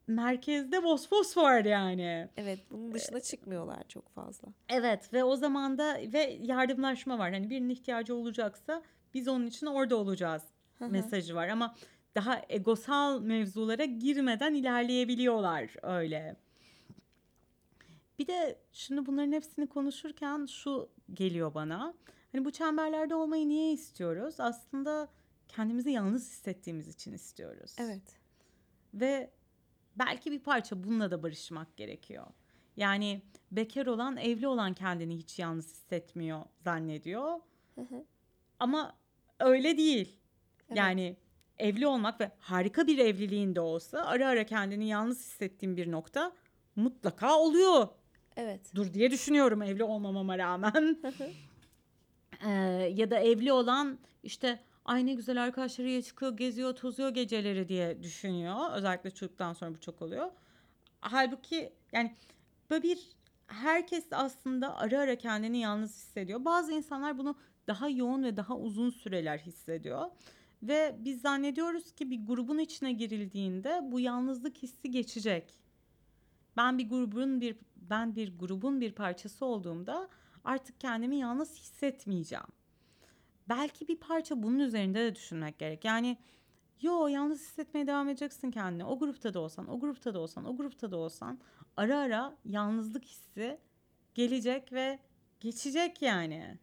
merkezde 0.06 0.82
vosvos 0.82 1.36
var 1.36 1.64
yani. 1.64 2.28
Evet 2.36 2.60
bunun 2.70 2.94
dışına 2.94 3.20
çıkmıyorlar 3.20 3.88
çok 3.88 4.08
fazla. 4.08 4.48
Evet 4.68 5.12
ve 5.12 5.24
o 5.24 5.36
zaman 5.36 5.78
da 5.78 5.98
ve 6.12 6.38
yardımlaşma 6.42 7.18
var. 7.18 7.32
Hani 7.32 7.50
birinin 7.50 7.68
ihtiyacı 7.68 8.14
olacaksa 8.14 8.82
biz 9.14 9.28
onun 9.28 9.46
için 9.46 9.66
orada 9.66 9.96
olacağız 9.96 10.42
mesajı 10.80 11.34
var 11.34 11.48
ama 11.48 11.74
daha 12.14 12.42
egosal 12.48 13.20
mevzulara 13.20 13.84
girmeden 13.84 14.54
ilerleyebiliyorlar 14.54 15.76
öyle. 15.82 16.36
Bir 18.18 18.26
de 18.26 18.58
şimdi 18.72 19.06
bunların 19.06 19.32
hepsini 19.32 19.66
konuşurken 19.66 20.46
şu 20.46 20.88
geliyor 21.14 21.54
bana. 21.54 21.94
Hani 22.32 22.44
bu 22.44 22.50
çemberlerde 22.50 23.14
olmayı 23.14 23.48
niye 23.48 23.72
istiyoruz? 23.72 24.40
Aslında 24.40 25.08
kendimizi 25.48 25.90
yalnız 25.90 26.30
hissettiğimiz 26.30 26.88
için 26.88 27.12
istiyoruz. 27.12 27.76
Evet. 27.78 28.02
Ve 28.94 29.30
belki 29.96 30.32
bir 30.32 30.38
parça 30.38 30.84
bununla 30.84 31.10
da 31.10 31.22
barışmak 31.22 31.76
gerekiyor. 31.76 32.26
Yani 32.76 33.22
bekar 33.52 33.86
olan, 33.86 34.16
evli 34.16 34.46
olan 34.46 34.74
kendini 34.74 35.16
hiç 35.16 35.38
yalnız 35.38 35.66
hissetmiyor 35.66 36.42
zannediyor. 36.64 37.40
Hı 37.74 37.80
hı. 37.80 38.04
Ama 38.58 38.96
öyle 39.40 39.78
değil. 39.78 40.16
Evet. 40.68 40.78
Yani 40.78 41.16
evli 41.58 41.86
olmak 41.86 42.20
ve 42.20 42.30
harika 42.38 42.86
bir 42.86 42.98
evliliğin 42.98 43.54
de 43.54 43.60
olsa 43.60 44.04
ara 44.04 44.28
ara 44.28 44.46
kendini 44.46 44.88
yalnız 44.88 45.18
hissettiğim 45.18 45.76
bir 45.76 45.90
nokta 45.90 46.32
mutlaka 46.76 47.38
oluyor. 47.38 47.88
Evet. 48.36 48.60
Dur 48.74 48.94
diye 48.94 49.10
düşünüyorum 49.10 49.62
evli 49.62 49.84
olmamama 49.84 50.38
rağmen. 50.38 50.98
Ee, 52.46 52.50
ya 52.94 53.10
da 53.10 53.18
evli 53.18 53.52
olan 53.52 53.98
işte 54.22 54.60
ay 54.84 55.06
ne 55.06 55.14
güzel 55.14 55.42
arkadaşlarıyla 55.42 56.02
çıkıyor, 56.02 56.36
geziyor, 56.36 56.74
tozuyor 56.74 57.08
geceleri 57.08 57.68
diye 57.68 58.02
düşünüyor. 58.02 58.72
Özellikle 58.72 59.10
çocuktan 59.10 59.52
sonra 59.52 59.74
bu 59.74 59.80
çok 59.80 60.02
oluyor. 60.02 60.30
Halbuki 61.00 61.72
yani 61.92 62.16
böyle 62.70 62.82
bir 62.82 63.08
herkes 63.46 64.06
aslında 64.10 64.76
ara 64.76 65.00
ara 65.00 65.18
kendini 65.18 65.58
yalnız 65.58 65.96
hissediyor. 65.96 66.44
Bazı 66.44 66.72
insanlar 66.72 67.18
bunu 67.18 67.36
daha 67.66 67.88
yoğun 67.88 68.22
ve 68.22 68.36
daha 68.36 68.56
uzun 68.56 68.90
süreler 68.90 69.38
hissediyor. 69.38 70.10
Ve 70.62 70.96
biz 70.98 71.20
zannediyoruz 71.20 71.92
ki 71.92 72.10
bir 72.10 72.26
grubun 72.26 72.58
içine 72.58 72.92
girildiğinde 72.92 73.80
bu 73.82 74.00
yalnızlık 74.00 74.58
hissi 74.58 74.90
geçecek. 74.90 75.58
Ben 76.56 76.78
bir 76.78 76.88
grubun 76.88 77.40
bir 77.40 77.56
ben 77.76 78.16
bir 78.16 78.38
grubun 78.38 78.80
bir 78.80 78.92
parçası 78.92 79.44
olduğumda 79.44 80.08
artık 80.44 80.80
kendimi 80.80 81.16
yalnız 81.16 81.54
hissetmeyeceğim. 81.54 82.63
Belki 83.48 83.88
bir 83.88 83.96
parça 83.96 84.42
bunun 84.42 84.58
üzerinde 84.58 84.98
de 85.04 85.14
düşünmek 85.14 85.58
gerek. 85.58 85.84
Yani 85.84 86.18
yo 86.80 87.06
yalnız 87.06 87.40
hissetmeye 87.40 87.86
devam 87.86 88.08
edeceksin 88.08 88.50
kendini. 88.50 88.84
O 88.84 88.98
grupta 88.98 89.34
da 89.34 89.40
olsan, 89.40 89.68
o 89.68 89.80
grupta 89.80 90.14
da 90.14 90.18
olsan, 90.18 90.44
o 90.44 90.56
grupta 90.56 90.90
da 90.90 90.96
olsan 90.96 91.38
ara 91.76 91.98
ara 91.98 92.36
yalnızlık 92.44 93.04
hissi 93.04 93.58
gelecek 94.14 94.72
ve 94.72 94.98
geçecek 95.40 96.02
yani. 96.02 96.58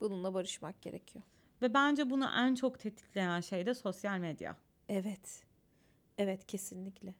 Bununla 0.00 0.34
barışmak 0.34 0.82
gerekiyor. 0.82 1.24
Ve 1.62 1.74
bence 1.74 2.10
bunu 2.10 2.28
en 2.36 2.54
çok 2.54 2.78
tetikleyen 2.80 3.40
şey 3.40 3.66
de 3.66 3.74
sosyal 3.74 4.18
medya. 4.18 4.56
Evet. 4.88 5.44
Evet 6.18 6.46
kesinlikle. 6.46 7.14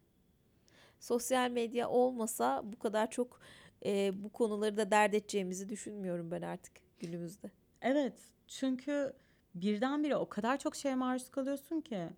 Sosyal 1.01 1.51
medya 1.51 1.89
olmasa 1.89 2.63
bu 2.65 2.79
kadar 2.79 3.11
çok 3.11 3.41
e, 3.85 4.23
bu 4.25 4.29
konuları 4.33 4.77
da 4.77 4.91
dert 4.91 5.15
edeceğimizi 5.15 5.69
düşünmüyorum 5.69 6.31
ben 6.31 6.43
artık 6.43 6.73
günümüzde. 6.99 7.51
Evet 7.83 8.15
çünkü 8.49 9.13
birdenbire 9.55 10.17
o 10.17 10.29
kadar 10.29 10.59
çok 10.59 10.77
şeye 10.77 10.95
maruz 10.95 11.31
kalıyorsun 11.31 11.81
ki. 11.81 12.09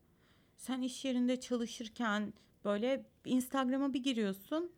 Sen 0.56 0.82
iş 0.82 1.04
yerinde 1.04 1.40
çalışırken 1.40 2.32
böyle 2.64 3.04
Instagram'a 3.24 3.92
bir 3.92 4.02
giriyorsun. 4.02 4.72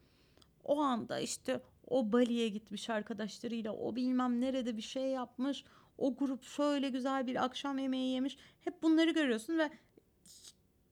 O 0.65 0.81
anda 0.81 1.21
işte 1.21 1.61
o 1.87 2.13
Bali'ye 2.13 2.49
gitmiş 2.49 2.91
arkadaşlarıyla 2.91 3.73
o 3.73 3.97
bilmem 3.97 4.41
nerede 4.41 4.77
bir 4.77 4.83
şey 4.83 5.09
yapmış. 5.09 5.65
O 5.99 6.17
grup 6.17 6.43
şöyle 6.43 6.89
güzel 6.89 7.27
bir 7.27 7.45
akşam 7.45 7.79
yemeği 7.79 8.15
yemiş. 8.15 8.39
Hep 8.61 8.83
bunları 8.83 9.11
görüyorsun 9.11 9.59
ve 9.59 9.71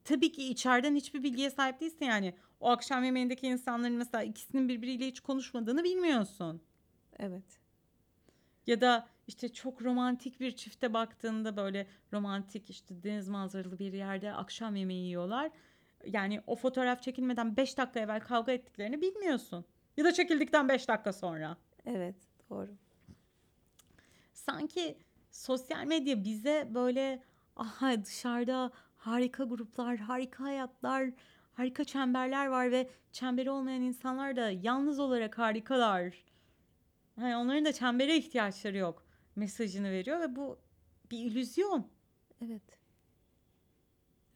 tabii 0.04 0.32
ki 0.32 0.48
içeriden 0.48 0.94
hiçbir 0.94 1.22
bilgiye 1.22 1.50
sahip 1.50 1.80
değilsin 1.80 2.04
yani. 2.04 2.34
O 2.60 2.68
akşam 2.68 3.04
yemeğindeki 3.04 3.46
insanların 3.46 3.96
mesela 3.96 4.24
ikisinin 4.24 4.68
birbiriyle 4.68 5.06
hiç 5.06 5.20
konuşmadığını 5.20 5.84
bilmiyorsun. 5.84 6.62
Evet. 7.18 7.60
Ya 8.66 8.80
da 8.80 9.08
işte 9.26 9.52
çok 9.52 9.82
romantik 9.82 10.40
bir 10.40 10.56
çifte 10.56 10.94
baktığında 10.94 11.56
böyle 11.56 11.86
romantik 12.12 12.70
işte 12.70 13.02
deniz 13.02 13.28
manzaralı 13.28 13.78
bir 13.78 13.92
yerde 13.92 14.32
akşam 14.32 14.76
yemeği 14.76 15.06
yiyorlar. 15.06 15.50
Yani 16.06 16.40
o 16.46 16.56
fotoğraf 16.56 17.02
çekilmeden 17.02 17.56
5 17.56 17.78
dakika 17.78 18.00
evvel 18.00 18.20
kavga 18.20 18.52
ettiklerini 18.52 19.00
bilmiyorsun. 19.00 19.64
Ya 19.96 20.04
da 20.04 20.12
çekildikten 20.12 20.68
5 20.68 20.88
dakika 20.88 21.12
sonra. 21.12 21.56
Evet 21.86 22.16
doğru. 22.50 22.70
Sanki 24.32 24.98
sosyal 25.30 25.84
medya 25.84 26.24
bize 26.24 26.68
böyle 26.74 27.22
aha 27.56 28.04
dışarıda 28.04 28.70
harika 28.96 29.44
gruplar, 29.44 29.96
harika 29.96 30.44
hayatlar, 30.44 31.10
harika 31.52 31.84
çemberler 31.84 32.46
var 32.46 32.70
ve 32.70 32.90
çemberi 33.12 33.50
olmayan 33.50 33.82
insanlar 33.82 34.36
da 34.36 34.50
yalnız 34.50 34.98
olarak 35.00 35.38
harikalar. 35.38 36.24
Yani 37.20 37.36
onların 37.36 37.64
da 37.64 37.72
çembere 37.72 38.16
ihtiyaçları 38.16 38.76
yok 38.76 39.03
mesajını 39.36 39.90
veriyor 39.90 40.20
ve 40.20 40.36
bu 40.36 40.58
bir 41.10 41.18
illüzyon. 41.18 41.90
Evet. 42.44 42.62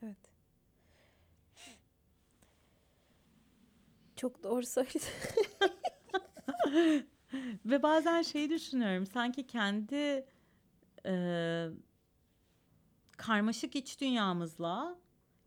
Evet. 0.02 0.16
Çok 4.16 4.42
doğru 4.42 4.66
söyledin. 4.66 5.02
Ve 7.66 7.82
bazen 7.82 8.22
şeyi 8.22 8.50
düşünüyorum 8.50 9.06
sanki 9.06 9.46
kendi 9.46 10.26
e, 11.06 11.66
karmaşık 13.16 13.76
iç 13.76 14.00
dünyamızla 14.00 14.98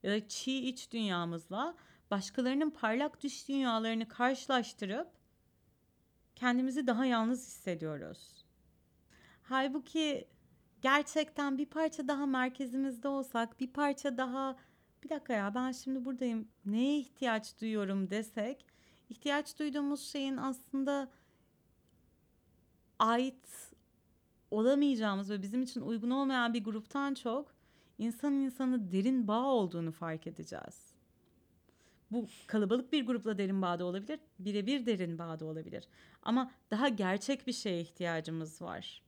ya 0.03 0.11
da 0.11 0.27
çiğ 0.27 0.57
iç 0.57 0.91
dünyamızla 0.91 1.75
başkalarının 2.11 2.69
parlak 2.69 3.23
dış 3.23 3.47
dünyalarını 3.47 4.07
karşılaştırıp 4.07 5.07
kendimizi 6.35 6.87
daha 6.87 7.05
yalnız 7.05 7.47
hissediyoruz. 7.47 8.40
Halbuki 9.43 10.27
gerçekten 10.82 11.58
bir 11.58 11.65
parça 11.65 12.08
daha 12.08 12.25
merkezimizde 12.25 13.08
olsak, 13.08 13.60
bir 13.60 13.67
parça 13.67 14.17
daha 14.17 14.56
bir 15.04 15.10
dakika 15.10 15.34
ya 15.34 15.56
ben 15.56 15.71
şimdi 15.71 16.06
buradayım 16.06 16.47
neye 16.65 16.99
ihtiyaç 16.99 17.62
duyuyorum 17.62 18.10
desek, 18.10 18.65
ihtiyaç 19.10 19.60
duyduğumuz 19.60 20.01
şeyin 20.01 20.38
aslında 20.38 21.12
ait 22.99 23.73
olamayacağımız 24.51 25.30
ve 25.30 25.41
bizim 25.41 25.62
için 25.62 25.82
uygun 25.82 26.10
olmayan 26.10 26.54
bir 26.54 26.63
gruptan 26.63 27.13
çok 27.13 27.56
insanın 27.97 28.41
insanı 28.41 28.91
derin 28.91 29.27
bağ 29.27 29.45
olduğunu 29.45 29.91
fark 29.91 30.27
edeceğiz. 30.27 30.91
Bu 32.12 32.27
kalabalık 32.47 32.93
bir 32.93 33.06
grupla 33.06 33.38
derin 33.38 33.62
bağda 33.62 33.86
olabilir, 33.86 34.19
birebir 34.39 34.86
derin 34.86 35.17
bağda 35.17 35.45
olabilir. 35.45 35.88
Ama 36.23 36.51
daha 36.71 36.89
gerçek 36.89 37.47
bir 37.47 37.54
şeye 37.54 37.82
ihtiyacımız 37.82 38.62
var. 38.62 39.01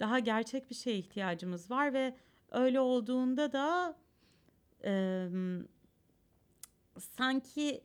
Daha 0.00 0.18
gerçek 0.18 0.70
bir 0.70 0.74
şeye 0.74 0.98
ihtiyacımız 0.98 1.70
var 1.70 1.92
ve 1.92 2.16
öyle 2.50 2.80
olduğunda 2.80 3.52
da 3.52 3.96
e, 4.84 5.28
sanki 6.98 7.84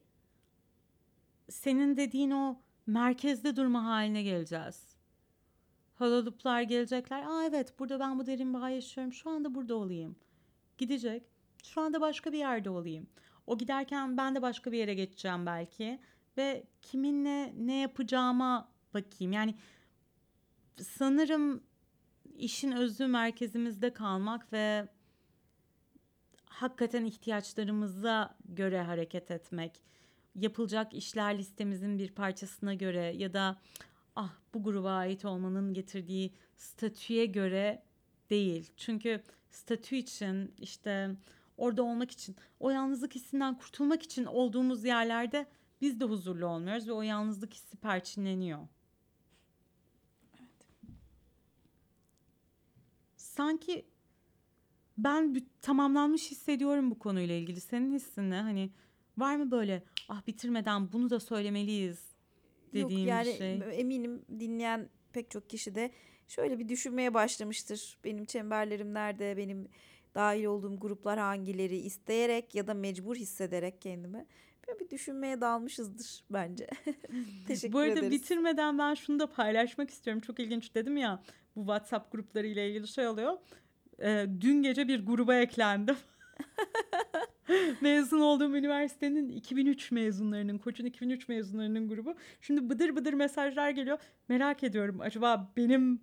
senin 1.50 1.98
dediğin 1.98 2.32
o 2.32 2.60
merkezde 2.88 3.56
durma 3.56 3.86
haline 3.86 4.24
geleceğiz. 4.24 4.96
Hololuplar 5.98 6.62
gelecekler. 6.62 7.24
Aa 7.24 7.44
evet 7.46 7.80
burada 7.80 8.00
ben 8.00 8.20
bu 8.20 8.26
derin 8.26 8.54
bağ 8.54 8.70
yaşıyorum. 8.70 9.14
Şu 9.14 9.30
anda 9.30 9.56
burada 9.56 9.76
olayım. 9.76 10.16
Gidecek. 10.78 11.24
Şu 11.64 11.82
anda 11.82 12.02
başka 12.02 12.32
bir 12.32 12.38
yerde 12.38 12.70
olayım. 12.70 13.08
O 13.48 13.58
giderken 13.58 14.18
ben 14.18 14.36
de 14.36 14.42
başka 14.42 14.72
bir 14.72 14.78
yere 14.78 14.94
geçeceğim 14.94 15.46
belki. 15.46 16.00
Ve 16.38 16.64
kiminle 16.82 17.54
ne 17.58 17.80
yapacağıma 17.80 18.70
bakayım. 18.94 19.34
Yani 19.34 19.56
sanırım 20.84 21.64
işin 22.38 22.72
özü 22.72 23.08
merkezimizde 23.08 23.94
kalmak 23.94 24.54
ve 24.54 24.88
hakikaten 26.46 27.06
ihtiyaçlarımıza 27.06 28.38
göre 28.46 28.82
hareket 28.82 29.32
etmek. 29.32 29.82
Yapılacak 30.36 30.94
işler 30.94 31.38
listemizin 31.38 32.00
bir 32.00 32.12
parçasına 32.12 32.74
göre 32.74 33.14
ya 33.18 33.34
da 33.34 33.58
ah 34.16 34.34
bu 34.54 34.64
gruba 34.64 34.92
ait 34.92 35.26
olmanın 35.26 35.74
getirdiği 35.74 36.34
statüye 36.58 37.26
göre 37.26 37.84
değil. 38.30 38.72
Çünkü 38.78 39.24
statü 39.52 39.96
için 39.96 40.54
işte 40.58 41.16
orada 41.58 41.84
olmak 41.84 42.12
için 42.12 42.36
o 42.60 42.70
yalnızlık 42.70 43.16
hissinden 43.16 43.58
kurtulmak 43.58 44.04
için 44.04 44.26
olduğumuz 44.26 44.86
yerlerde 44.86 45.46
biz 45.82 46.00
de 46.00 46.06
huzurlu 46.06 46.46
olmuyoruz 46.46 46.88
ve 46.88 46.92
o 46.92 47.02
yalnızlık 47.02 47.54
hissi 47.54 47.78
perçinleniyor. 47.78 48.68
Sanki 53.36 53.86
ben 54.98 55.42
tamamlanmış 55.62 56.32
hissediyorum 56.32 56.92
bu 56.92 57.00
konuyla 57.00 57.36
ilgili. 57.36 57.62
Senin 57.62 57.94
hissin 57.94 58.30
ne? 58.32 58.42
Hani 58.42 58.70
var 59.18 59.36
mı 59.36 59.52
böyle 59.52 59.84
ah 60.10 60.28
bitirmeden 60.28 60.94
bunu 60.94 61.10
da 61.10 61.20
söylemeliyiz 61.20 62.00
dediğin 62.74 63.00
Yok 63.00 63.08
yani 63.08 63.34
şey? 63.38 63.60
eminim 63.74 64.26
dinleyen 64.40 64.90
pek 65.14 65.32
çok 65.32 65.50
kişi 65.50 65.76
de 65.76 65.92
şöyle 66.28 66.60
bir 66.60 66.70
düşünmeye 66.70 67.14
başlamıştır. 67.14 67.98
Benim 68.04 68.26
çemberlerim 68.26 68.94
nerede? 68.94 69.38
Benim 69.38 69.68
dahil 70.16 70.46
olduğum 70.46 70.80
gruplar 70.80 71.20
hangileri? 71.20 71.78
isteyerek 71.78 72.56
ya 72.56 72.68
da 72.68 72.74
mecbur 72.74 73.16
hissederek 73.16 73.82
kendimi. 73.82 74.26
Böyle 74.72 74.80
bir 74.80 74.90
düşünmeye 74.90 75.42
dalmışızdır 75.42 76.24
bence. 76.30 76.68
Teşekkür 77.48 77.74
Bu 77.74 77.80
arada 77.80 77.92
ederiz. 78.00 78.12
bitirmeden 78.12 78.78
ben 78.78 78.94
şunu 78.94 79.20
da 79.20 79.28
paylaşmak 79.28 79.90
istiyorum. 79.90 80.22
Çok 80.22 80.40
ilginç 80.40 80.76
dedim 80.76 80.98
ya 80.98 81.24
bu 81.56 81.60
WhatsApp 81.60 82.12
grupları 82.12 82.48
ile 82.48 82.70
ilgili 82.70 82.88
şey 82.88 83.08
oluyor. 83.08 83.38
Ee, 84.02 84.26
dün 84.42 84.62
gece 84.64 84.88
bir 84.88 85.06
gruba 85.06 85.36
eklendim. 85.36 85.96
Mezun 87.82 88.20
olduğum 88.20 88.56
üniversitenin 88.56 89.30
2003 89.30 89.92
mezunlarının, 89.92 90.58
Koç'un 90.58 90.86
2003 90.86 91.28
mezunlarının 91.28 91.90
grubu. 91.90 92.16
Şimdi 92.42 92.70
bıdır 92.70 92.96
bıdır 92.96 93.14
mesajlar 93.14 93.70
geliyor. 93.70 94.00
Merak 94.28 94.64
ediyorum 94.64 95.02
acaba 95.02 95.52
benim 95.58 96.02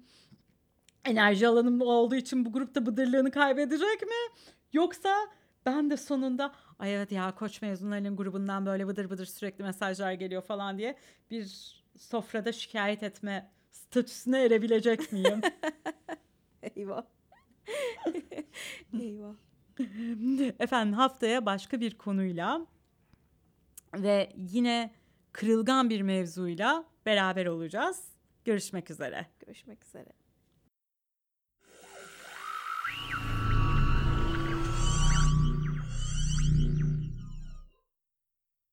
enerji 1.04 1.48
alanım 1.48 1.80
olduğu 1.80 2.14
için 2.14 2.44
bu 2.44 2.52
grupta 2.52 2.86
bıdırlığını 2.86 3.30
kaybedecek 3.30 4.02
mi? 4.02 4.42
Yoksa 4.72 5.14
ben 5.66 5.90
de 5.90 5.96
sonunda 5.96 6.52
ay 6.78 6.94
evet 6.94 7.12
ya 7.12 7.34
Koç 7.34 7.62
mezunlarının 7.62 8.16
grubundan 8.16 8.66
böyle 8.66 8.86
bıdır 8.86 9.10
bıdır 9.10 9.26
sürekli 9.26 9.64
mesajlar 9.64 10.12
geliyor 10.12 10.42
falan 10.42 10.78
diye 10.78 10.96
bir 11.30 11.74
sofrada 11.96 12.52
şikayet 12.52 13.02
etme 13.02 13.50
statüsüne 13.70 14.42
erebilecek 14.44 15.12
miyim? 15.12 15.40
Eyvah. 16.76 17.04
Eyvah. 19.00 19.34
Efendim 20.60 20.92
haftaya 20.92 21.46
başka 21.46 21.80
bir 21.80 21.98
konuyla 21.98 22.66
ve 23.94 24.32
yine 24.36 24.90
kırılgan 25.32 25.90
bir 25.90 26.02
mevzuyla 26.02 26.84
beraber 27.06 27.46
olacağız. 27.46 28.04
Görüşmek 28.44 28.90
üzere. 28.90 29.26
Görüşmek 29.46 29.84
üzere. 29.84 30.17